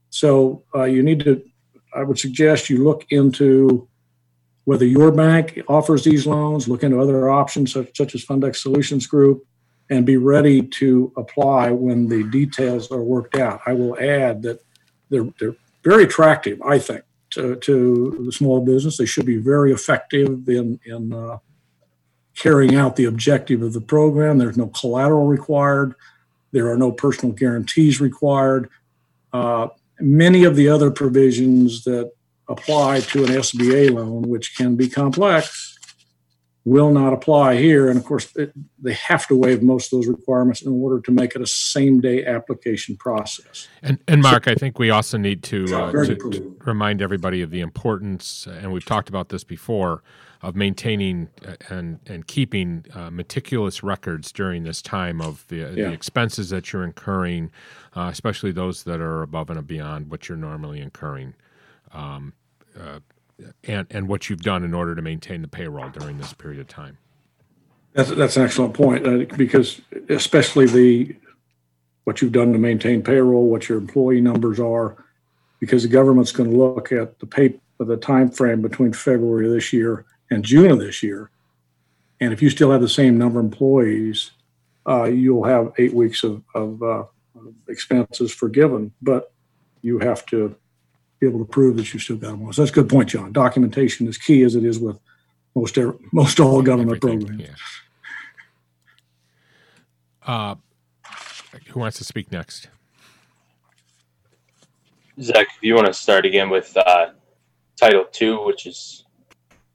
[0.09, 1.43] So uh, you need to,
[1.93, 3.87] I would suggest you look into
[4.65, 9.07] whether your bank offers these loans, look into other options such, such as Fundex Solutions
[9.07, 9.45] Group,
[9.89, 13.61] and be ready to apply when the details are worked out.
[13.65, 14.63] I will add that
[15.09, 18.97] they're, they're very attractive, I think to, to the small business.
[18.97, 21.39] They should be very effective in, in uh,
[22.35, 24.37] carrying out the objective of the program.
[24.37, 25.95] There's no collateral required.
[26.51, 28.69] There are no personal guarantees required.
[29.33, 32.11] Uh, many of the other provisions that
[32.51, 35.77] apply to an SBA loan, which can be complex,
[36.63, 37.89] will not apply here.
[37.89, 41.11] And of course, it, they have to waive most of those requirements in order to
[41.11, 43.67] make it a same day application process.
[43.81, 47.41] And, and Mark, so, I think we also need to, uh, to, to, remind everybody
[47.41, 50.03] of the importance, and we've talked about this before,
[50.43, 55.69] of maintaining uh, and, and keeping uh, meticulous records during this time of the, yeah.
[55.69, 57.51] the expenses that you're incurring,
[57.95, 61.33] uh, especially those that are above and beyond what you're normally incurring.
[61.93, 62.33] Um,
[63.63, 66.67] and, and what you've done in order to maintain the payroll during this period of
[66.67, 66.97] time.
[67.93, 71.15] That's, that's an excellent point uh, because especially the
[72.03, 75.03] what you've done to maintain payroll, what your employee numbers are,
[75.59, 79.53] because the government's going to look at the pay the time frame between February of
[79.53, 81.31] this year and June of this year,
[82.19, 84.31] and if you still have the same number of employees,
[84.87, 87.03] uh, you'll have eight weeks of, of uh,
[87.67, 89.33] expenses forgiven, but
[89.81, 90.55] you have to
[91.21, 92.51] be able to prove that you've still got them.
[92.51, 93.31] So that's a good point, John.
[93.31, 94.99] Documentation is key, as it is with
[95.55, 95.77] most
[96.11, 97.49] most all government Everything, programs.
[100.27, 100.33] Yeah.
[100.33, 100.55] Uh,
[101.67, 102.69] who wants to speak next?
[105.21, 107.11] Zach, if you want to start again with uh,
[107.79, 109.05] Title Two, which is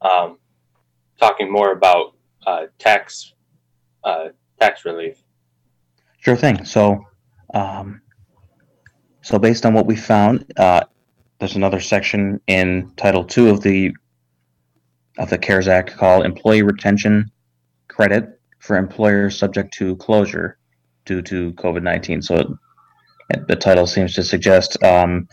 [0.01, 0.39] um,
[1.21, 3.35] talking more about uh, tax
[4.03, 4.29] uh,
[4.59, 5.23] tax relief.
[6.19, 6.65] Sure thing.
[6.65, 7.05] So,
[7.55, 8.01] um,
[9.23, 10.83] so based on what we found, uh,
[11.39, 13.93] there's another section in Title II of the
[15.19, 17.31] of the CARES Act called Employee Retention
[17.89, 20.59] Credit for employers subject to closure
[21.05, 22.23] due to COVID nineteen.
[22.23, 22.59] So
[23.31, 25.29] it, the title seems to suggest um,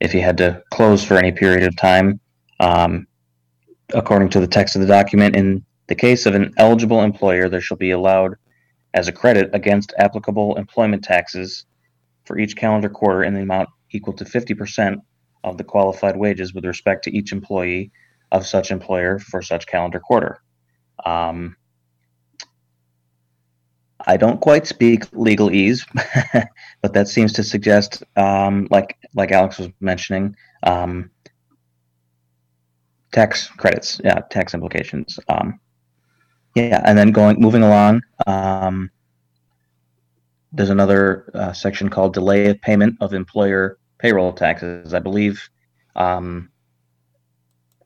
[0.00, 2.20] if you had to close for any period of time,
[2.60, 3.06] um,
[3.94, 7.60] according to the text of the document, in the case of an eligible employer, there
[7.60, 8.34] shall be allowed
[8.94, 11.66] as a credit against applicable employment taxes
[12.24, 15.00] for each calendar quarter in the amount equal to 50%
[15.44, 17.90] of the qualified wages with respect to each employee
[18.32, 20.40] of such employer for such calendar quarter.
[21.04, 21.56] Um,
[24.06, 25.84] I don't quite speak legalese,
[26.82, 31.10] but that seems to suggest, um, like like Alex was mentioning, um,
[33.12, 35.18] tax credits, yeah, tax implications.
[35.28, 35.58] Um,
[36.54, 38.90] yeah, and then going moving along, um,
[40.52, 44.94] there's another uh, section called delay of payment of employer payroll taxes.
[44.94, 45.48] I believe,
[45.96, 46.50] um,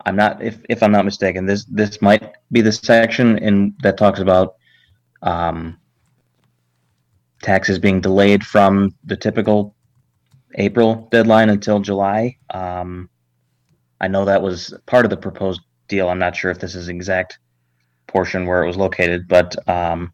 [0.05, 1.47] I'm not if if I'm not mistaken.
[1.47, 4.57] This this might be the section in that talks about
[5.23, 5.79] um,
[7.43, 9.75] taxes being delayed from the typical
[10.57, 12.37] April deadline until July.
[12.51, 13.09] Um,
[14.01, 16.09] I know that was part of the proposed deal.
[16.09, 17.39] I'm not sure if this is exact
[18.07, 20.13] portion where it was located, but um,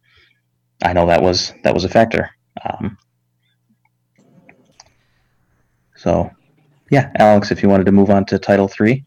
[0.83, 2.31] I know that was that was a factor.
[2.65, 2.99] Um,
[5.99, 6.31] so,
[6.91, 9.05] yeah, Alex, if you wanted to move on to Title Three.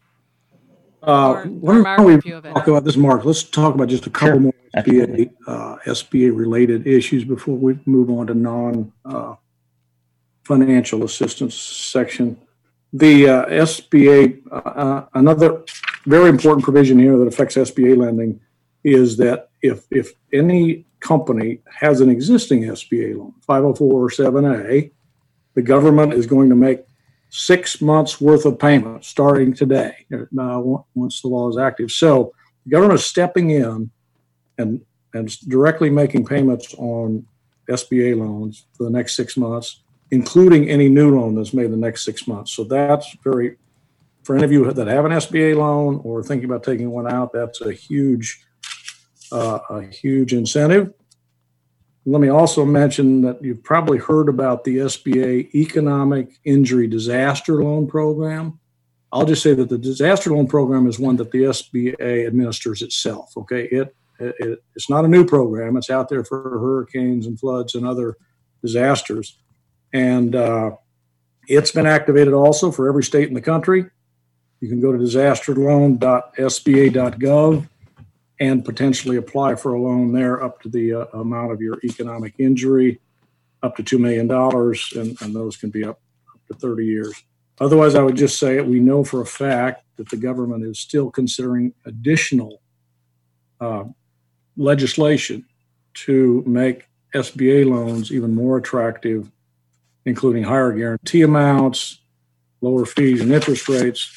[1.02, 2.54] Uh, Or- why or don't Mark, we if you have it.
[2.54, 3.24] talk about this, Mark?
[3.24, 4.40] Let's talk about just a couple Sure.
[4.40, 9.34] more SBA, uh, SBA related issues before we move on to non, uh,
[10.44, 12.36] financial assistance section.
[12.92, 15.62] The, uh, SBA, uh, uh, another
[16.06, 18.38] very important provision here that affects SBA lending
[18.84, 24.90] is that if, if any company has an existing SBA loan, 504 or 7A,
[25.54, 26.80] the government is going to make
[27.30, 30.60] six months worth of payments starting today, uh,
[30.94, 31.90] once the law is active.
[31.90, 32.34] So
[32.64, 33.90] the government is stepping in
[34.58, 34.82] and,
[35.14, 37.26] and directly making payments on
[37.70, 42.04] SBA loans for the next six months, including any new loan that's made the next
[42.04, 42.52] six months.
[42.52, 43.56] So that's very,
[44.24, 47.32] for any of you that have an SBA loan or thinking about taking one out,
[47.32, 48.44] that's a huge,
[49.32, 50.92] uh, a huge incentive.
[52.04, 57.86] Let me also mention that you've probably heard about the SBA Economic Injury Disaster Loan
[57.86, 58.58] Program.
[59.12, 63.36] I'll just say that the disaster loan program is one that the SBA administers itself.
[63.36, 65.76] Okay, it, it it's not a new program.
[65.76, 68.16] It's out there for hurricanes and floods and other
[68.62, 69.38] disasters,
[69.92, 70.70] and uh,
[71.46, 73.84] it's been activated also for every state in the country.
[74.60, 77.68] You can go to disasterloan.sba.gov
[78.42, 82.34] and potentially apply for a loan there up to the uh, amount of your economic
[82.38, 83.00] injury,
[83.62, 87.22] up to $2 million, and, and those can be up, up to 30 years.
[87.60, 91.08] Otherwise, I would just say we know for a fact that the government is still
[91.08, 92.60] considering additional
[93.60, 93.84] uh,
[94.56, 95.44] legislation
[95.94, 99.30] to make SBA loans even more attractive,
[100.04, 102.00] including higher guarantee amounts,
[102.60, 104.10] lower fees and interest rates.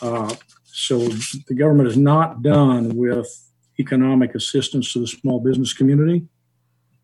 [0.00, 3.47] Uh, so the government is not done with
[3.78, 6.26] economic assistance to the small business community.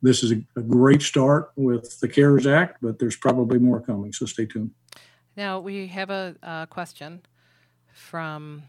[0.03, 4.13] This is a, a great start with the CARES Act, but there's probably more coming,
[4.13, 4.71] so stay tuned.
[5.37, 7.23] Now, we have a, question
[7.93, 8.63] from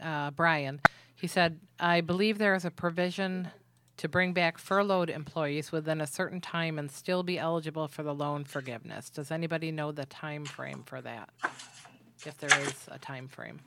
[0.00, 0.80] uh, Brian.
[1.14, 3.48] He said, I believe there is a provision
[3.96, 8.14] to bring back furloughed employees within a certain time and still be eligible for the
[8.14, 9.10] loan forgiveness.
[9.10, 11.30] Does anybody know the time frame for that?
[12.24, 13.60] If there is a time frame.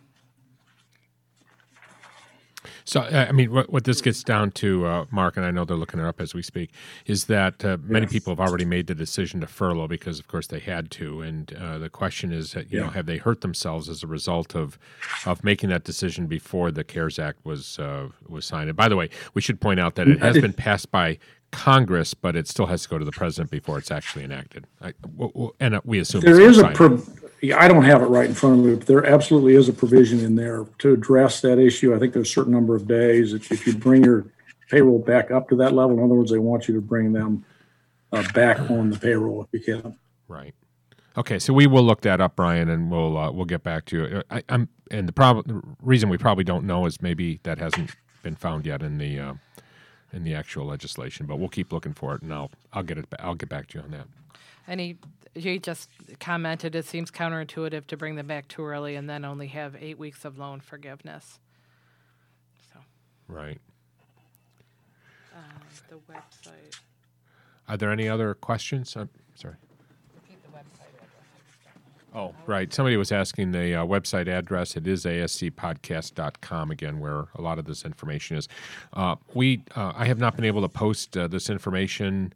[2.84, 5.66] So, uh, I mean, what, what this gets down to, uh, Mark, and I know
[5.66, 6.72] they're looking it up as we speak,
[7.06, 8.14] is that uh, many Yes.
[8.14, 11.22] people have already made the decision to furlough because, of course, they had to.
[11.22, 14.56] And uh, the question is, that, you know, have they hurt themselves as a result
[14.56, 14.78] of
[15.26, 18.70] of making that decision before the CARES Act was uh, was signed?
[18.70, 21.18] And by the way, we should point out that it has been passed by
[21.52, 24.66] Congress, but it still has to go to the president before it's actually enacted.
[24.82, 27.84] I, w- w- and uh, we assume There it's is a, pro- yeah, I don't
[27.84, 30.66] have it right in front of me, but there absolutely is a provision in there
[30.80, 31.94] to address that issue.
[31.94, 33.34] I think there's a certain number of days.
[33.34, 34.26] If, if you bring your
[34.70, 37.46] payroll back up to that level, in other words, they want you to bring them
[38.12, 39.98] uh, back on the payroll if you can.
[40.28, 40.56] Right.
[41.18, 43.98] Okay, so we will look that up, Brian, and we'll uh, we'll get back to
[43.98, 44.24] you.
[44.30, 47.92] I, I'm and the problem, the reason we probably don't know is maybe that hasn't
[48.22, 49.34] been found yet in the uh,
[50.12, 53.06] in the actual legislation, but we'll keep looking for it, and I'll I'll get it.
[53.20, 54.08] I'll get back to you on that.
[54.68, 54.98] And
[55.36, 59.24] he, he just commented, it seems counterintuitive to bring them back too early and then
[59.24, 61.40] only have eight weeks of loan forgiveness.
[62.74, 62.80] So,
[63.28, 63.60] Right.
[65.36, 65.40] uh,
[65.90, 66.80] the website.
[67.68, 68.96] Are there any other questions?
[68.96, 69.56] I'm sorry.
[72.14, 72.74] Oh, right.
[72.74, 74.78] Somebody was asking the uh, website address.
[74.78, 78.48] It is ascpodcast.com again, where a lot of this information is.
[78.94, 82.32] Uh, we, uh, I have not been able to post uh, this information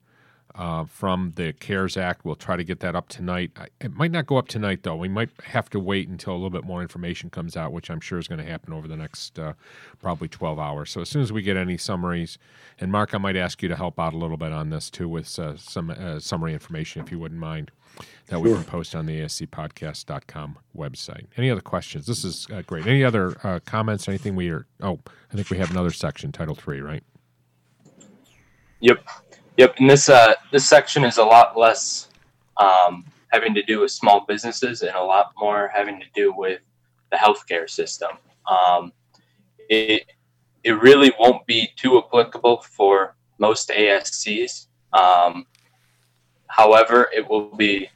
[0.55, 2.25] uh, from the CARES Act.
[2.25, 3.51] We'll try to get that up tonight.
[3.55, 4.95] I, it might not go up tonight, though.
[4.95, 7.99] We might have to wait until a little bit more information comes out, which I'm
[7.99, 9.53] sure is going to happen over the next uh,
[9.99, 10.91] probably 12 hours.
[10.91, 12.37] So as soon as we get any summaries,
[12.79, 15.07] and Mark, I might ask you to help out a little bit on this too
[15.07, 17.71] with uh, some uh, summary information, if you wouldn't mind,
[18.27, 21.25] that we can post on the ascpodcast.com website.
[21.37, 22.05] Any other questions?
[22.05, 22.87] This is uh, great.
[22.87, 24.07] Any other uh, comments?
[24.07, 24.65] Anything we are?
[24.81, 24.99] Oh,
[25.31, 27.03] I think we have another section, Title Three, right?
[28.81, 29.05] Yep,
[29.59, 29.75] yep.
[29.77, 32.07] And this uh, this section is a lot less
[32.57, 36.61] um, having to do with small businesses and a lot more having to do with
[37.11, 38.11] the healthcare system.
[38.49, 38.93] Um,
[39.69, 40.05] it
[40.63, 44.67] it really won't be too applicable for most ASCs.
[44.93, 45.45] Um,
[46.47, 47.89] however, it will be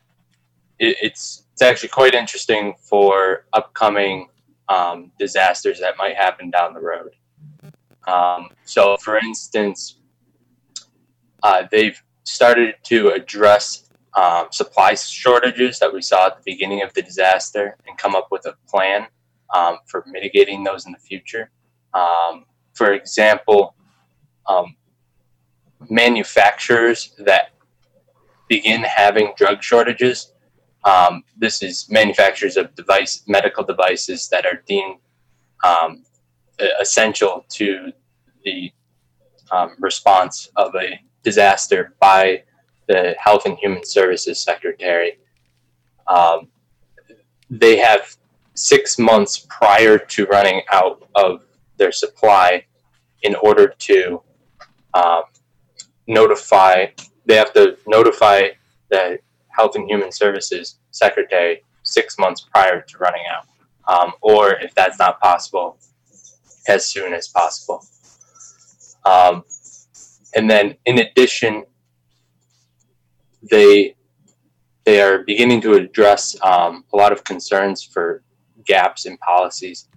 [0.79, 4.27] it, it's it's actually quite interesting for upcoming
[4.67, 7.11] um, disasters that might happen down the road.
[8.05, 9.99] Um, so, for instance,
[11.43, 16.93] uh, they've started to address um, supply shortages that we saw at the beginning of
[16.93, 19.07] the disaster and come up with a plan
[19.53, 21.49] um, for mitigating those in the future.
[21.93, 23.75] Um, for example,
[24.47, 24.75] um,
[25.89, 27.51] manufacturers that
[28.47, 30.33] begin having drug shortages.
[30.85, 34.99] Um, this is manufacturers of device medical devices that are deemed
[35.63, 36.03] um,
[36.79, 37.91] essential to
[38.43, 38.71] the
[39.79, 42.43] response of a disaster by
[42.87, 45.17] the Health and Human Services Secretary.
[46.07, 46.47] Um,
[47.49, 48.15] they have
[48.55, 51.43] six months prior to running out of
[51.77, 52.65] their supply
[53.23, 54.21] in order to
[54.93, 55.23] um,
[56.07, 56.87] notify,
[57.25, 58.49] they have to notify
[58.89, 63.47] the Health and Human Services Secretary six months prior to running out.
[63.87, 65.77] Um, or if that's not possible,
[66.67, 67.85] as soon as possible.
[69.05, 69.43] Um,
[70.35, 71.63] and then in addition,
[73.49, 73.95] they
[74.85, 78.21] they are beginning to address um, a lot of concerns for
[78.65, 79.87] gaps in policies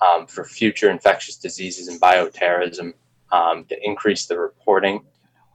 [0.00, 2.94] um, for future infectious diseases and bioterrorism
[3.30, 5.02] um, to increase the reporting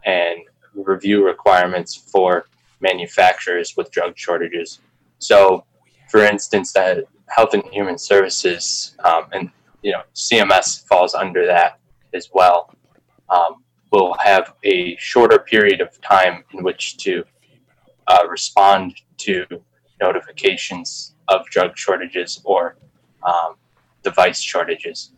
[0.06, 0.42] and
[0.74, 2.46] review requirements for
[2.80, 4.80] manufacturers with drug shortages.
[5.20, 5.66] So,
[6.10, 9.50] for instance, that Health and Human Services um, and
[9.82, 11.80] you know CMS falls under that
[12.14, 12.74] as well.
[13.30, 13.64] Um,
[13.98, 17.24] will have a shorter period of time in which to
[18.08, 19.46] uh, respond to
[20.00, 22.78] notifications of drug shortages or
[23.24, 23.56] um,
[24.04, 25.12] device shortages.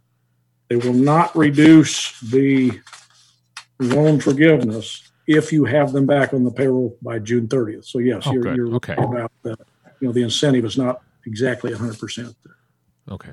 [0.70, 2.80] they will not reduce the
[3.80, 7.86] loan forgiveness if you have them back on the payroll by June 30th.
[7.86, 8.94] So yes, Oh, you're, you're Okay.
[8.94, 9.58] about the,
[10.00, 12.56] you know, the incentive is not exactly 100% there.
[13.10, 13.32] Okay.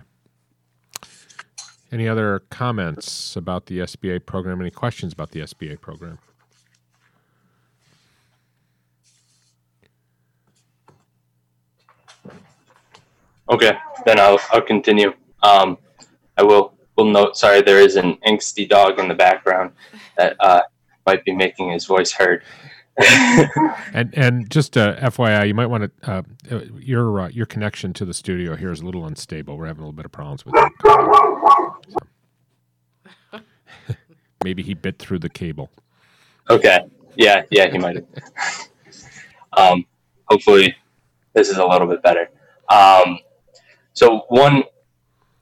[1.93, 4.63] Any other comments about the SBA program?
[4.63, 6.19] Any questions about the SBA program?
[13.51, 13.73] Okay,
[14.07, 15.13] then I'll, I'll continue.
[15.43, 15.77] Um,
[16.39, 17.37] I will will note.
[17.37, 19.73] Sorry, there is an angsty dog in the background
[20.17, 20.63] that uh,
[21.07, 22.43] might be making his voice heard.
[23.95, 27.93] And and just uh, FYI, you might want to uh, uh, your uh, your connection
[27.95, 29.59] to the studio here is a little unstable.
[29.59, 30.73] We're having a little bit of problems with it.
[34.45, 35.71] Maybe he bit through the cable.
[36.51, 36.81] okay,
[37.17, 37.97] yeah, yeah, he might.
[37.97, 38.69] have.
[39.57, 39.85] um,
[40.29, 40.75] hopefully,
[41.35, 42.31] this is a little bit better.
[42.69, 43.19] Um,
[43.93, 44.65] so one,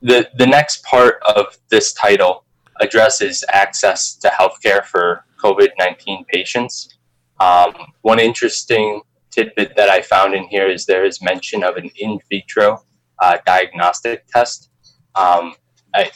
[0.03, 2.44] the the next part of this title
[2.80, 6.98] addresses access to healthcare for COVID nineteen patients.
[7.38, 7.72] Um,
[8.03, 12.18] one interesting tidbit that I found in here is there is mention of an in
[12.28, 12.84] vitro
[13.20, 14.70] uh, diagnostic test.
[15.14, 15.55] Um,
[15.95, 16.11] I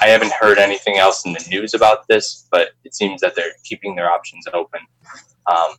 [0.00, 3.52] I haven't heard anything else in the news about this, but it seems that they're
[3.64, 4.80] keeping their options open
[5.46, 5.76] um,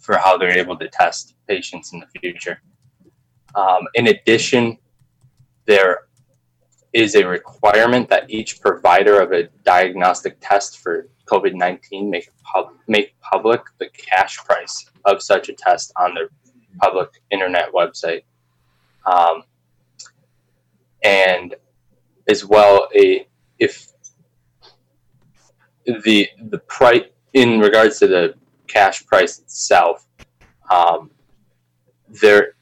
[0.00, 2.60] for how they're able to test patients in the future.
[3.54, 4.78] Um, in addition,
[5.66, 6.02] there
[6.92, 12.74] is a requirement that each provider of a diagnostic test for COVID 19 make, pub-
[12.88, 16.28] make public the cash price of such a test on their
[16.78, 18.22] public internet website.
[19.06, 19.44] Um,
[21.02, 21.54] and
[22.30, 23.26] as well, a
[23.58, 23.92] if
[26.04, 28.34] the the price in regards to the
[28.66, 30.06] cash price itself,
[30.70, 31.10] um,
[32.22, 32.54] there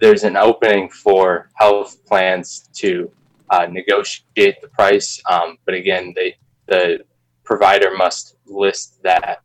[0.00, 3.10] there's an opening for health plans to
[3.50, 6.36] uh, negotiate the price, um, but again, they
[6.66, 6.98] the
[7.44, 9.40] provider must list that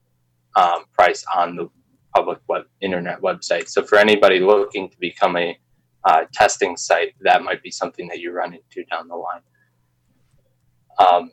[0.56, 1.70] um, price on the
[2.16, 3.68] public web internet website.
[3.70, 5.58] So for anybody looking to become a
[6.06, 9.42] uh, testing site, that might be something that you run into down the line.
[11.00, 11.32] Um,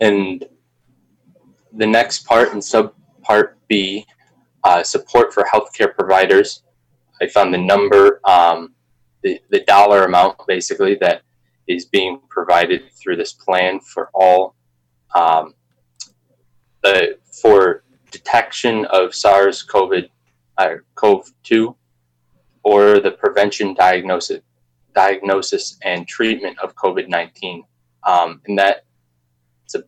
[0.00, 0.44] and
[1.72, 4.06] the next part in sub part B,
[4.64, 6.62] uh, support for healthcare providers.
[7.20, 8.74] I found the number, um,
[9.22, 11.22] the, the dollar amount basically that
[11.66, 14.54] is being provided through this plan for all
[15.14, 15.54] um,
[16.82, 20.04] the for detection of SARS-CoV
[20.56, 21.74] uh, CoV-2
[22.68, 24.40] or the prevention, diagnosis,
[24.94, 27.62] diagnosis and treatment of COVID-19,
[28.02, 28.84] um, and that
[29.64, 29.84] it's a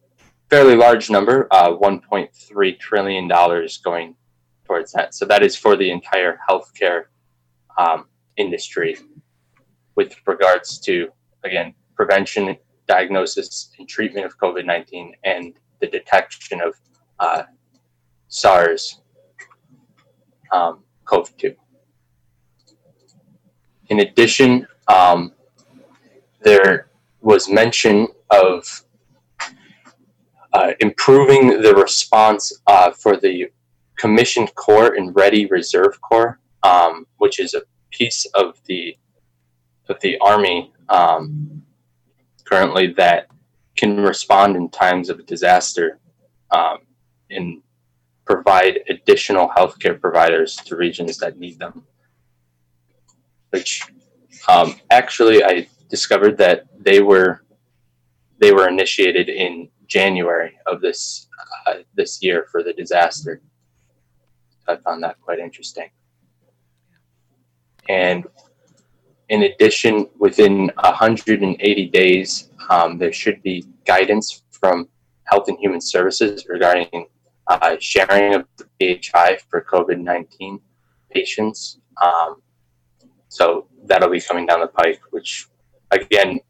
[0.48, 4.16] fairly large number, uh, 1.3 trillion dollars going
[4.64, 5.14] towards that.
[5.14, 7.02] So that is for the entire healthcare
[7.76, 8.06] um,
[8.38, 8.96] industry,
[9.94, 11.10] with regards to
[11.44, 12.56] again prevention,
[12.88, 16.72] diagnosis, and treatment of COVID-19 and the detection of
[17.18, 17.42] uh,
[18.28, 19.02] SARS
[20.50, 21.54] um, CoV 2.
[23.90, 25.32] In addition, um,
[26.42, 28.84] there was mention of
[30.52, 33.50] uh, improving the response uh, for the
[33.98, 38.96] commissioned corps and ready reserve corps, um, which is a piece of the
[39.88, 41.62] of the army um,
[42.44, 43.26] currently that
[43.76, 45.98] can respond in times of disaster
[46.52, 46.78] um,
[47.30, 47.60] and
[48.24, 51.84] provide additional healthcare providers to regions that need them.
[53.50, 53.82] Which
[54.48, 57.44] um, actually, I discovered that they were
[58.38, 61.28] they were initiated in January of this
[61.66, 63.42] uh, this year for the disaster.
[64.66, 65.90] I found that quite interesting.
[67.88, 68.24] And
[69.28, 74.88] in addition, within 180 days, um, there should be guidance from
[75.24, 77.06] Health and Human Services regarding
[77.48, 80.60] uh, sharing of the PHI for COVID 19
[81.10, 81.80] patients.
[82.02, 82.42] Um,
[83.30, 85.46] so that'll be coming down the pike, which,
[85.92, 86.40] again,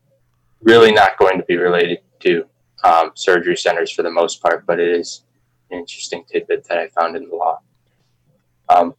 [0.63, 2.47] really not going to be related to
[2.83, 5.25] um, surgery centers for the most part, but it is
[5.71, 7.61] an interesting tidbit that I found in the law.
[8.71, 8.95] Um,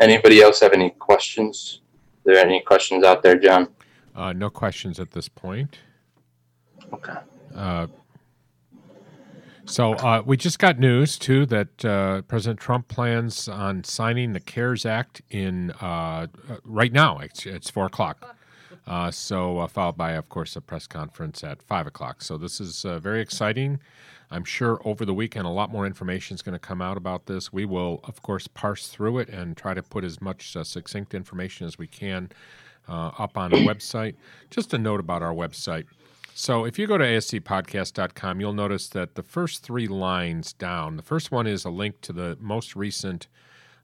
[0.00, 1.82] anybody else have any questions?
[2.26, 3.68] Are there any questions out there, John?
[4.16, 5.78] Uh, no questions at this point.
[6.90, 7.18] Okay.
[7.54, 7.86] Uh,
[9.72, 14.40] so uh, we just got news too that uh, President Trump plans on signing the
[14.40, 16.26] CARES Act in uh,
[16.62, 17.18] right now.
[17.20, 18.36] It's, it's four o'clock.
[18.86, 22.20] Uh, so uh, followed by, of course, a press conference at five o'clock.
[22.20, 23.80] So this is uh, very exciting.
[24.30, 27.24] I'm sure over the weekend a lot more information is going to come out about
[27.24, 27.50] this.
[27.50, 31.66] We will, of course, parse through it and try to put as much succinct information
[31.66, 32.28] as we can
[32.88, 34.16] up on our website.
[34.50, 35.86] Just a note about our website.
[36.34, 41.02] So if you go to ascpodcast.com, you'll notice that the first three lines down, the
[41.02, 43.28] first one is a link to the most recent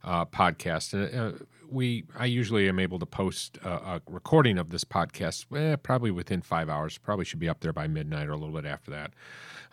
[0.03, 0.95] uh, podcast.
[0.95, 5.45] And uh, we, I usually am able to post a, a recording of this podcast
[5.57, 6.97] eh, probably within five hours.
[6.97, 9.13] Probably should be up there by midnight or a little bit after that.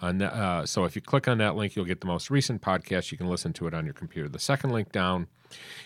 [0.02, 3.12] And uh, so if you click on that link, you'll get the most recent podcast.
[3.12, 4.30] You can listen to it on your computer.
[4.30, 5.28] The second link down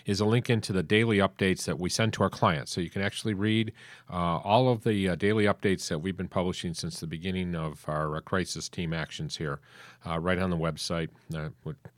[0.06, 2.72] is a link into the daily updates that we send to our clients.
[2.72, 3.72] So you can actually read
[4.10, 7.84] uh, all of the uh, daily updates that we've been publishing since the beginning of
[7.86, 9.60] our uh, crisis team actions here,
[10.06, 11.08] uh, right on the website.
[11.34, 11.50] Uh,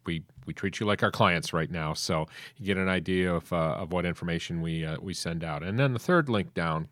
[0.04, 3.52] we we treat you like our clients right now, so you get an idea of,
[3.52, 5.62] uh, of what information we we send out.
[5.62, 6.88] And then the third link down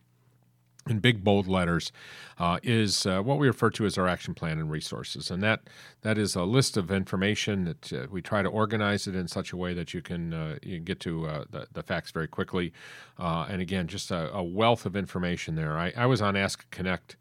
[0.91, 1.93] in big bold letters
[2.39, 5.61] uh, is uh, what we refer to as our action plan and resources and that
[6.03, 9.53] that is a list of information that uh, we try to organize it in such
[9.53, 12.29] a way that you can, uh, you can get to uh, the, the, facts very
[12.29, 12.73] quickly
[13.19, 16.69] uh, and again just a, a, wealth of information there i, I was on ask
[16.71, 17.17] connect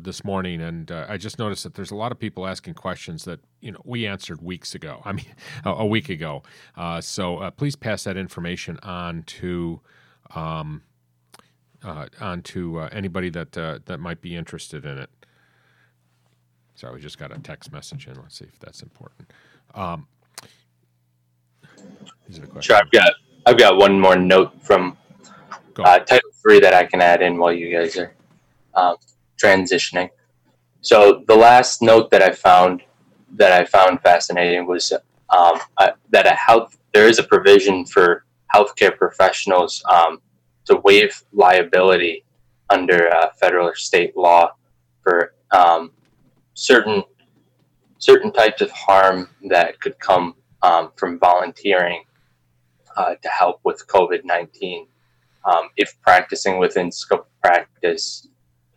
[0.00, 3.38] this morning, and I just noticed that there's a lot of people asking questions that
[3.60, 5.00] you know we answered weeks ago.
[5.04, 5.26] I mean,
[5.64, 6.42] a, week ago.
[7.00, 9.80] so please pass that information on to
[10.34, 10.82] um,
[11.84, 15.10] uh, on to uh, anybody that uh, that might be interested in it.
[16.74, 18.14] Sorry, we just got a text message in.
[18.14, 19.30] Let's see if that's important.
[19.74, 20.06] Um,
[22.28, 22.62] is it a question?
[22.62, 23.12] Sure, I've got
[23.46, 24.96] I've got one more note from
[25.78, 28.14] uh, Title Three that I can add in while you guys are
[28.74, 28.96] um,
[29.36, 30.10] transitioning.
[30.80, 32.82] So the last note that I found
[33.34, 34.92] that I found fascinating was
[35.30, 35.58] um,
[36.10, 38.24] that a health there is a provision for
[38.54, 40.20] healthcare professionals um,
[40.66, 42.24] to waive liability
[42.70, 44.52] under uh, federal or state law
[45.02, 45.92] for um,
[46.54, 47.02] certain
[47.98, 52.02] certain types of harm that could come um, from volunteering
[52.96, 54.86] uh, to help with COVID nineteen.
[55.44, 58.28] Um, if practicing within scope of practice,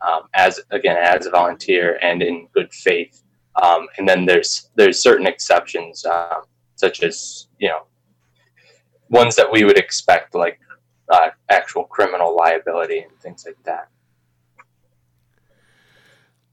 [0.01, 3.23] um, as again as a volunteer and in good faith,
[3.61, 6.43] um, and then there's there's certain exceptions, um,
[6.75, 7.83] such as you know
[9.09, 10.59] ones that we would expect, like
[11.09, 13.89] uh, actual criminal liability and things like that.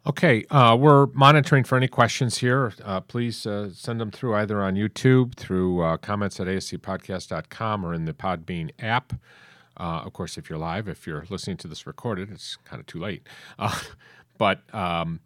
[0.05, 2.72] Okay, uh, we're monitoring for any questions here.
[2.82, 7.94] Uh, please uh, send them through either on YouTube, through uh, comments at ascpodcast.com, or
[7.94, 9.12] in the Podbean app.
[9.76, 12.86] Uh, of course, if you're live, if you're listening to this recorded, it's kind of
[12.86, 13.26] too late.
[13.61, 13.78] Uh,
[14.38, 15.20] but um,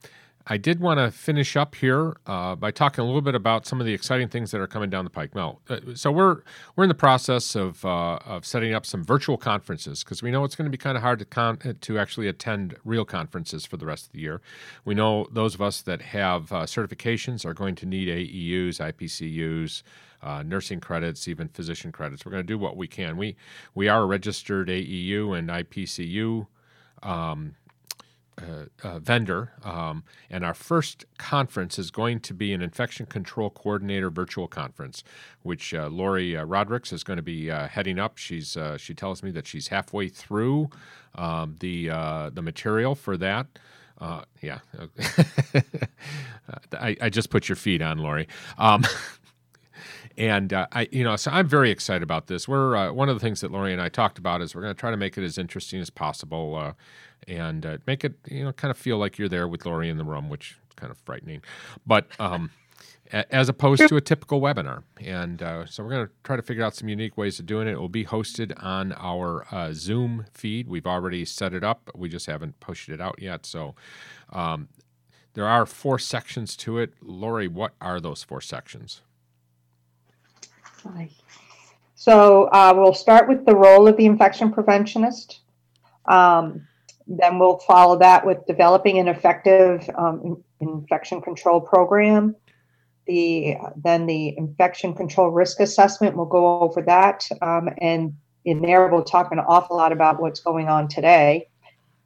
[0.49, 3.81] I did want to finish up here uh, by talking a little bit about some
[3.81, 5.35] of the exciting things that are coming down the pike.
[5.35, 6.43] Now, uh, so we're
[6.77, 10.45] we're in the process of uh, of setting up some virtual conferences because we know
[10.45, 13.67] it's going to be kind of hard to con- uh, to actually attend real conferences
[13.67, 14.41] for the rest of the year.
[14.85, 19.83] We know those of us that have uh, certifications are going to need AEUs, IPCUs.
[20.23, 22.25] Uh, nursing credits, even physician credits.
[22.25, 23.17] We're going to do what we can.
[23.19, 23.37] We
[23.75, 26.47] we are a registered AEU and IPCU
[27.03, 27.55] um,
[28.41, 33.49] uh, uh, vendor, um, and our first conference is going to be an infection control
[33.49, 35.03] coordinator virtual conference,
[35.43, 38.19] which uh, Lori uh, Rodricks is going to be uh, heading up.
[38.19, 40.69] She's uh, she tells me that she's halfway through
[41.15, 41.87] um, the
[42.35, 43.47] the material for that.
[44.43, 44.59] yeah,
[46.73, 48.29] I, I, just put your feet on, Lori.
[48.59, 48.85] Um,
[50.19, 52.49] and uh, I, you know, so I'm very excited about this.
[52.49, 54.75] We're uh, one of the things that Lori and I talked about is we're going
[54.75, 56.73] to try to make it as interesting as possible, uh,
[57.27, 59.97] and uh, make it, you know, kind of feel like you're there with Lori in
[59.97, 61.43] the room, which is kind of frightening,
[61.87, 62.51] but um,
[63.13, 64.83] as opposed to a typical webinar.
[65.01, 67.69] And uh, so we're going to try to figure out some unique ways of doing
[67.69, 67.73] it.
[67.73, 70.69] It will be hosted on our uh, Zoom feed.
[70.69, 71.91] We've already set it up.
[71.95, 73.47] We just haven't pushed it out yet.
[73.47, 73.75] So.
[74.33, 74.69] Um,
[75.37, 76.95] there are four sections to it.
[77.03, 79.03] Lori, what are those four sections?
[81.95, 85.41] So uh, we'll start with the role of the infection preventionist.
[86.07, 86.67] Um,
[87.07, 92.35] then we'll follow that with developing an effective um, infection control program.
[93.07, 96.17] The then the infection control risk assessment.
[96.17, 100.41] We'll go over that, um, and in there we'll talk an awful lot about what's
[100.41, 101.49] going on today.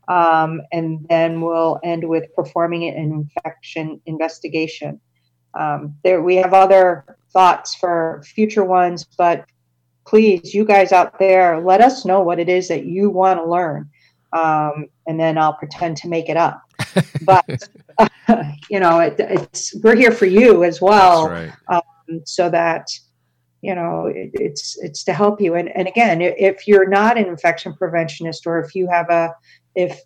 [0.08, 5.00] Um, and then we'll end with performing an infection investigation.
[5.54, 9.46] Um, there we have other thoughts for future ones, but
[10.06, 13.48] please, you guys out there, let us know what it is that you want to
[13.48, 13.88] learn.
[14.32, 16.62] Um, and then I'll pretend to make it up.
[17.22, 17.68] But,
[17.98, 18.08] uh,
[18.70, 21.28] you know, it, it's, we're here for you as well.
[21.28, 21.52] Right.
[21.68, 22.86] Um, so that,
[23.62, 25.54] you know, it, it's, it's to help you.
[25.54, 29.34] And, and again, if you're not an infection preventionist or if you have a,
[29.74, 30.00] if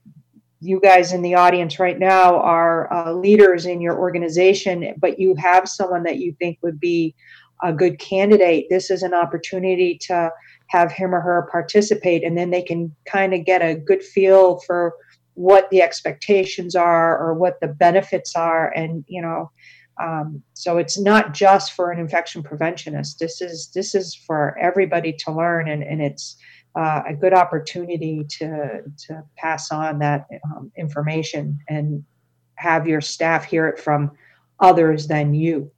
[0.60, 5.34] you guys in the audience right now are uh, leaders in your organization, but you
[5.36, 7.14] have someone that you think would be
[7.62, 10.30] a good candidate, this is an opportunity to
[10.74, 14.58] have him or her participate, and then they can kind of get a good feel
[14.66, 14.92] for
[15.34, 19.50] what the expectations are or what the benefits are, and you know.
[20.02, 23.18] Um, so it's not just for an infection preventionist.
[23.18, 26.36] This is this is for everybody to learn, and, and it's
[26.74, 32.02] uh, a good opportunity to to pass on that um, information and
[32.56, 34.10] have your staff hear it from
[34.58, 35.70] others than you.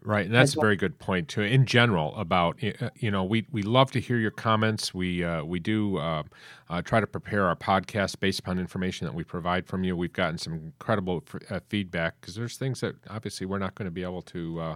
[0.00, 1.42] Right, and that's a very good point too.
[1.42, 4.94] In general, about uh, you know, we we love to hear your comments.
[4.94, 6.22] We uh, we do uh,
[6.70, 9.96] uh, try to prepare our podcast based upon information that we provide from you.
[9.96, 13.86] We've gotten some incredible f- uh, feedback because there's things that obviously we're not going
[13.86, 14.74] to be able to uh,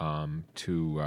[0.00, 1.00] um, to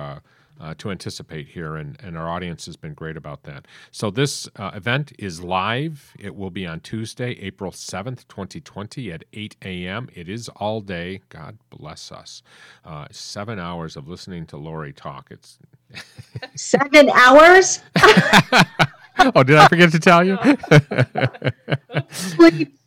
[0.59, 3.65] uh, to anticipate here, and, and our audience has been great about that.
[3.91, 6.13] So, this uh, event is live.
[6.19, 10.09] It will be on Tuesday, April 7th, 2020, at 8 a.m.
[10.13, 11.21] It is all day.
[11.29, 12.41] God bless us.
[12.83, 15.29] Uh, seven hours of listening to Lori talk.
[15.31, 15.59] It's
[16.55, 17.81] seven hours.
[19.35, 20.37] oh, did I forget to tell you?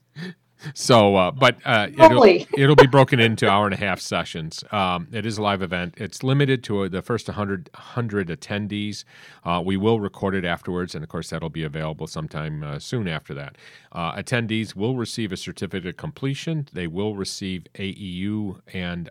[0.74, 2.24] So, uh, but uh, it'll,
[2.58, 4.64] it'll, be broken into hour and a half sessions.
[4.70, 5.94] Um, it is a live event.
[5.96, 9.04] It's limited to uh, the first 100, 100 attendees.
[9.44, 13.08] Uh, we will record it afterwards, and of course, that'll be available sometime uh, soon
[13.08, 13.56] after that.
[13.92, 16.68] Uh, attendees will receive a certificate of completion.
[16.72, 19.10] They will receive AEU and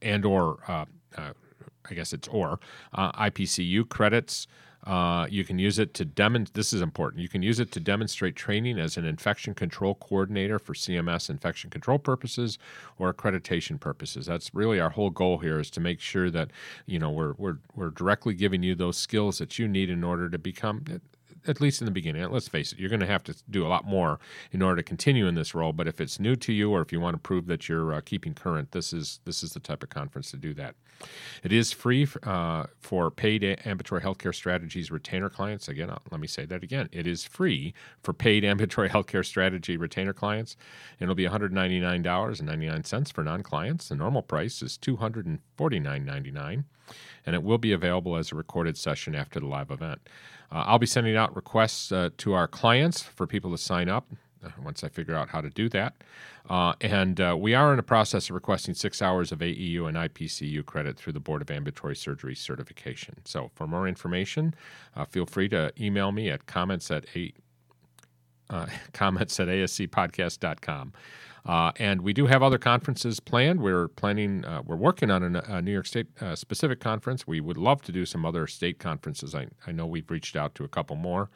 [0.00, 2.58] and or I guess it's or
[2.96, 4.46] IPCU credits.
[4.84, 6.54] Uh, you can use it to demonstrate.
[6.54, 7.22] This is important.
[7.22, 11.70] You can use it to demonstrate training as an infection control coordinator for CMS infection
[11.70, 12.58] control purposes
[12.98, 14.26] or accreditation purposes.
[14.26, 16.50] That's really our whole goal here is to make sure that
[16.86, 20.28] you know we're we're we're directly giving you those skills that you need in order
[20.28, 20.84] to become
[21.46, 22.28] at least in the beginning.
[22.30, 24.18] Let's face it, you're going to have to do a lot more
[24.52, 25.72] in order to continue in this role.
[25.72, 28.00] But if it's new to you, or if you want to prove that you're uh,
[28.04, 30.74] keeping current, this is this is the type of conference to do that.
[31.42, 35.68] It is free uh, for paid ambulatory healthcare strategies retainer clients.
[35.68, 36.88] Again, uh, let me say that again.
[36.92, 40.56] It is free for paid ambulatory healthcare strategy retainer clients.
[41.00, 43.88] And it'll be $199.99 for non clients.
[43.88, 46.64] The normal price is $249.99
[47.24, 50.00] and it will be available as a recorded session after the live event.
[50.52, 54.06] Uh, I'll be sending out requests uh, to our clients for people to sign up
[54.44, 55.94] uh, once I figure out how to do that.
[56.50, 59.96] Uh, and uh, we are in the process of requesting six hours of AEU and
[59.96, 63.16] IPCU credit through the Board of Ambulatory Surgery certification.
[63.24, 64.54] So for more information,
[64.94, 67.06] uh, feel free to email me at comments at
[68.52, 70.92] a, comments at ascpodcast.com.
[71.44, 73.60] Uh, and we do have other conferences planned.
[73.60, 77.26] We're planning, uh, we're working on a, a New York State uh, specific conference.
[77.26, 79.34] We would love to do some other state conferences.
[79.34, 81.30] I, I know we've reached out to a couple more.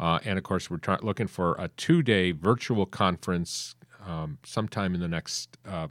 [0.00, 3.74] Uh, and of course, we're looking for a two day virtual conference
[4.06, 5.88] um, sometime in the next uh,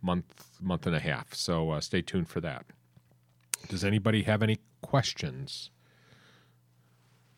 [0.00, 1.34] month, month and a half.
[1.34, 2.66] So uh, stay tuned for that.
[3.68, 5.70] Does anybody have any questions?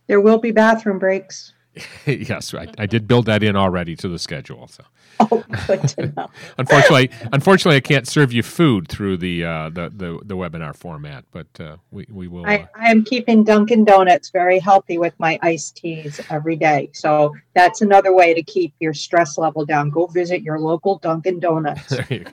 [0.08, 1.53] There will be bathroom breaks.
[2.06, 4.68] yes, I, I, did build that in already to the schedule.
[4.68, 4.84] So,
[5.20, 6.30] oh, good to know.
[6.58, 11.24] unfortunately, unfortunately, I can't serve you food through the uh, the, the, the webinar format,
[11.32, 12.46] but uh, we we will.
[12.46, 16.90] I, uh, I am keeping Dunkin' Donuts very healthy with my iced teas every day,
[16.92, 19.90] so that's another way to keep your stress level down.
[19.90, 21.96] Go visit your local Dunkin' Donuts.
[22.08, 22.24] you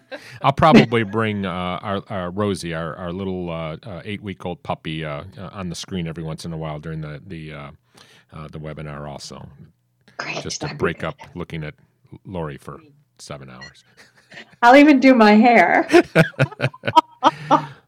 [0.43, 4.61] I'll probably bring uh, our, our, Rosie, our our little uh, uh, eight week old
[4.61, 7.72] puppy, on the screen every once in a while during the the
[8.34, 9.48] uh, the webinar also,
[10.18, 11.73] Great, just to break up looking at
[12.26, 12.80] Lori for
[13.18, 13.84] seven hours.
[14.61, 15.88] I'll even do my hair.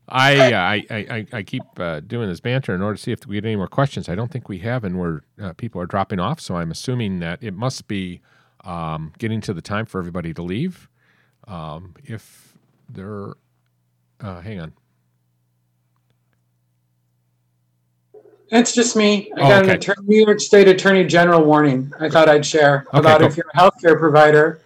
[0.10, 3.36] I, I, I, I keep uh, doing this banter in order to see if we
[3.36, 4.10] get any more questions.
[4.10, 6.40] I don't think we have, and we're uh, people are dropping off.
[6.40, 8.22] So I'm assuming that it must be
[8.64, 10.90] um, getting to the time for everybody to leave.
[11.48, 12.58] Um, if
[12.90, 13.34] they're,
[14.20, 14.74] uh, hang on,
[18.54, 19.32] It's just me.
[19.36, 19.72] I oh, got okay.
[19.72, 23.28] an attorney, New York State Attorney General warning I thought I'd share okay, about cool.
[23.28, 24.62] if you're a healthcare provider,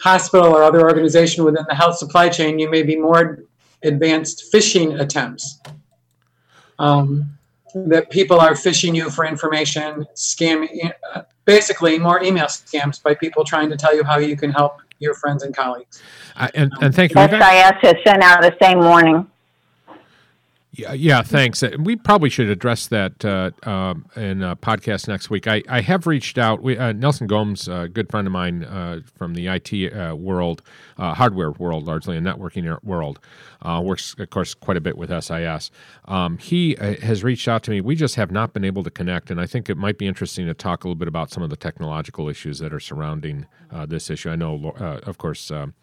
[0.00, 3.44] hospital, or other organization within the health supply chain, you may be more
[3.82, 5.60] advanced phishing attempts.
[6.78, 7.36] Um,
[7.74, 13.44] that people are phishing you for information, scamming, uh, basically more email scams by people
[13.44, 16.02] trying to tell you how you can help your friends and colleagues.
[16.36, 17.20] Uh, and, and thank you.
[17.20, 19.29] SIS has sent out the same warning.
[20.80, 21.62] Yeah, yeah, thanks.
[21.62, 25.46] Uh, we probably should address that uh, um, in a podcast next week.
[25.46, 26.62] I, I have reached out.
[26.62, 30.62] We, uh, Nelson Gomes, a good friend of mine uh, from the IT uh, world,
[30.96, 33.20] uh, hardware world, largely a networking world,
[33.62, 35.70] works, of course, quite a bit with SIS.
[36.06, 37.82] Um, he has reached out to me.
[37.82, 40.46] We just have not been able to connect, and I think it might be interesting
[40.46, 43.44] to talk a little bit about some of the technological issues that are surrounding
[43.86, 44.30] this issue.
[44.30, 45.50] I know, of course.
[45.50, 45.74] Um,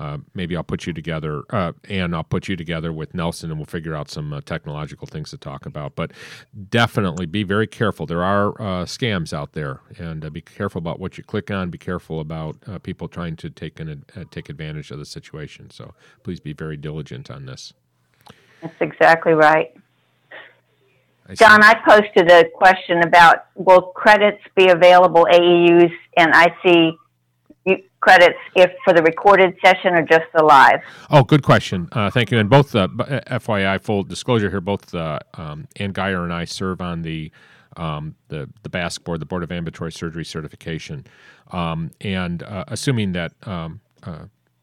[0.00, 3.58] uh, maybe I'll put you together, uh, and I'll put you together with Nelson, and
[3.58, 5.94] we'll figure out some uh, technological things to talk about.
[5.94, 6.12] But
[6.70, 8.06] definitely be very careful.
[8.06, 11.68] There are uh, scams out there, and uh, be careful about what you click on.
[11.68, 15.68] Be careful about people trying to take an, take advantage of the situation.
[15.68, 17.74] So please be very diligent on this.
[18.62, 19.76] That's exactly right.
[21.28, 26.94] I John, I posted a question about will credits be available AEUs and IC
[28.00, 30.80] credits if for the recorded session or just the live?
[31.10, 31.88] Oh, good question.
[31.92, 32.38] Uh, thank you.
[32.38, 36.80] And both, uh, FYI, full disclosure here, both uh, um, Ann Geyer and I serve
[36.80, 37.30] on the
[37.76, 41.06] um, the the BASC board, the Board of Ambulatory Surgery Certification,
[41.52, 43.80] um, and uh, assuming that um,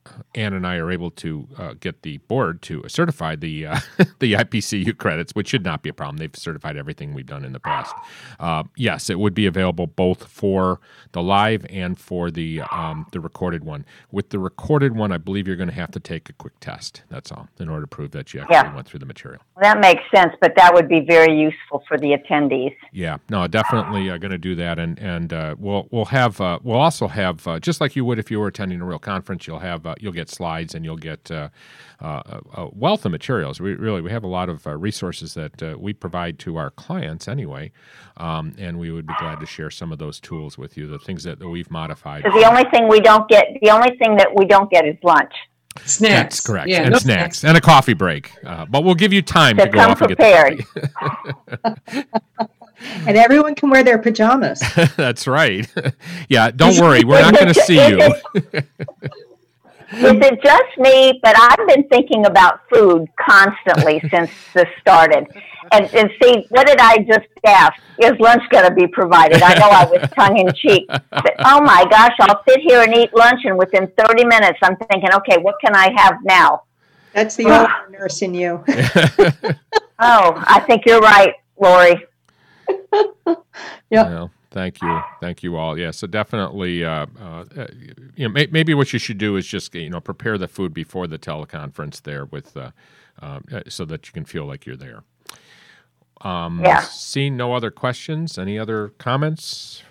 [0.07, 3.79] uh, Ann and I are able to uh, get the board to certify the uh,
[4.19, 6.17] the IPCU credits, which should not be a problem.
[6.17, 7.95] They've certified everything we've done in the past.
[8.39, 10.79] Uh, yes, it would be available both for
[11.11, 13.85] the live and for the um, the recorded one.
[14.11, 17.03] With the recorded one, I believe you're going to have to take a quick test.
[17.09, 18.75] That's all in order to prove that you actually yeah.
[18.75, 19.41] went through the material.
[19.61, 22.75] That makes sense, but that would be very useful for the attendees.
[22.91, 26.59] Yeah, no, definitely uh, going to do that, and and uh, we'll we'll have uh,
[26.63, 29.59] we'll also have just like you would if you were attending a real conference, you'll
[29.59, 31.49] have you'll get slides and you'll get uh,
[32.01, 33.59] uh, a wealth of materials.
[33.59, 36.71] We really we have a lot of uh, resources that uh, we provide to our
[36.71, 37.71] clients anyway,
[38.17, 40.87] um, and we would be glad to share some of those tools with you.
[40.87, 42.23] The things that, that we've modified.
[42.23, 45.33] the only thing we don't get, the only thing that we don't get is lunch.
[45.85, 46.37] Snacks.
[46.37, 46.69] That's correct.
[46.69, 47.39] Yeah, and no snacks.
[47.39, 47.43] snacks.
[47.43, 48.31] and a coffee break.
[48.43, 50.53] Uh, but we'll give you time to, to go off prepared.
[50.53, 52.03] and get the coffee.
[53.07, 54.61] and everyone can wear their pajamas.
[54.95, 55.71] That's right.
[56.29, 57.03] yeah, don't worry.
[57.03, 57.99] We're not going to see you.
[59.91, 61.19] It just me?
[61.23, 65.27] But I've been thinking about food constantly since this started.
[65.71, 67.73] And, and see, what did I just ask?
[67.99, 69.41] Is lunch going to be provided?
[69.41, 70.85] I know I was tongue in cheek.
[70.87, 74.77] But, Oh my gosh, I'll sit here and eat lunch, and within 30 minutes, I'm
[74.77, 76.63] thinking, okay, what can I have now?
[77.13, 78.63] That's the older nurse in you.
[79.99, 82.05] Oh, I think you're right, Lori.
[83.89, 84.31] Yep.
[84.49, 85.77] Thank you, thank you all.
[85.77, 87.67] Yeah, so definitely, uh, uh, uh,
[88.15, 90.73] you know, may, maybe what you should do is just you know prepare the food
[90.73, 92.71] before the teleconference there with, uh,
[93.21, 95.03] uh, uh, so that you can feel like you're there.
[96.21, 96.79] Um, Yeah.
[96.81, 99.83] Seeing no other questions, any other comments?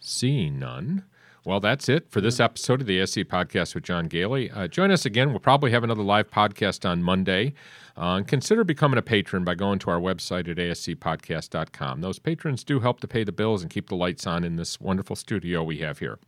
[0.00, 1.04] Seeing none.
[1.48, 4.50] Well, that's it for this episode of the ASC Podcast with John Gailey.
[4.50, 5.30] Uh, join us again.
[5.30, 7.54] We'll probably have another live podcast on Monday.
[7.96, 12.02] Uh, and consider becoming a patron by going to our website at ascpodcast.com.
[12.02, 14.78] Those patrons do help to pay the bills and keep the lights on in this
[14.78, 16.18] wonderful studio we have here.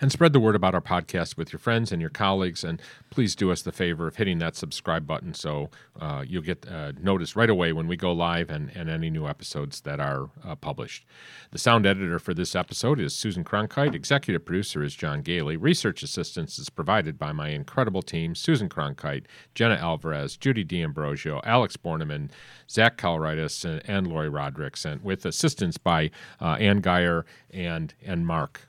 [0.00, 2.64] And spread the word about our podcast with your friends and your colleagues.
[2.64, 2.80] And
[3.10, 5.70] please do us the favor of hitting that subscribe button so
[6.00, 9.26] uh, you'll get uh, notice right away when we go live and, and any new
[9.26, 11.04] episodes that are uh, published.
[11.50, 13.94] The sound editor for this episode is Susan Cronkite.
[13.94, 15.56] Executive producer is John Gailey.
[15.56, 19.24] Research assistance is provided by my incredible team Susan Cronkite,
[19.54, 22.30] Jenna Alvarez, Judy D'Ambrosio, Alex Borneman,
[22.70, 26.10] Zach Calritis, and, and Lori Rodericks, and with assistance by
[26.40, 28.68] uh, Ann Geyer and, and Mark.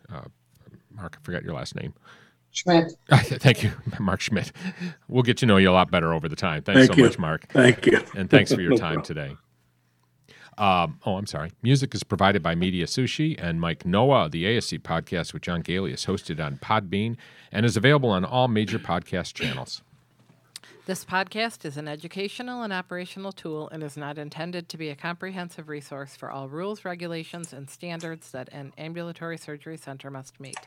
[1.00, 1.94] Mark, I forgot your last name.
[2.52, 2.94] Schmidt.
[3.12, 4.52] Thank you, Mark Schmidt.
[5.08, 6.64] We'll get to know you a lot better over the time.
[6.64, 7.04] Thanks Thank so you.
[7.06, 7.48] much, Mark.
[7.50, 8.04] Thank you.
[8.16, 9.06] And thanks for your No time problem.
[9.06, 9.36] today.
[10.58, 11.52] Um, oh, I'm sorry.
[11.62, 14.30] Music is provided by Media Sushi and Mike Noah.
[14.30, 17.16] The ASC podcast with John Gailey is hosted on Podbean
[17.52, 19.82] and is available on all major podcast channels.
[20.90, 24.96] This podcast is an educational and operational tool and is not intended to be a
[24.96, 30.58] comprehensive resource for all rules, regulations, and standards that an ambulatory surgery center must meet.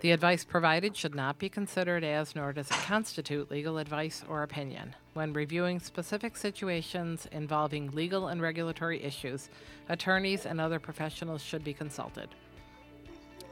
[0.00, 4.42] The advice provided should not be considered as, nor does it constitute legal advice or
[4.42, 4.96] opinion.
[5.14, 9.48] When reviewing specific situations involving legal and regulatory issues,
[9.88, 12.30] attorneys and other professionals should be consulted.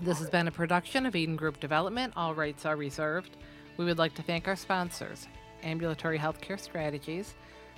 [0.01, 2.12] This has been a production of Eden Group Development.
[2.16, 3.37] All rights are reserved.
[3.77, 5.29] We would like to thank our sponsors
[5.65, 7.35] Ambulatory Healthcare Strategies,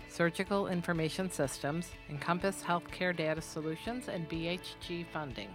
[0.08, 5.48] Surgical Information Systems, Encompass Healthcare Data Solutions, and BHG Funding.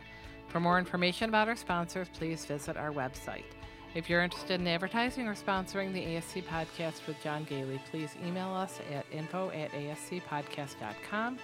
[0.48, 3.46] For more information about our sponsors, please visit our website.
[3.94, 8.54] If you're interested in advertising or sponsoring the ASC podcast with John Gailey, please email
[8.54, 11.40] us at info at ascpodcast.com.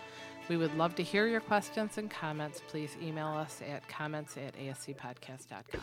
[0.48, 2.62] We would love to hear your questions and comments.
[2.68, 5.82] Please email us at comments at ascpodcast.com.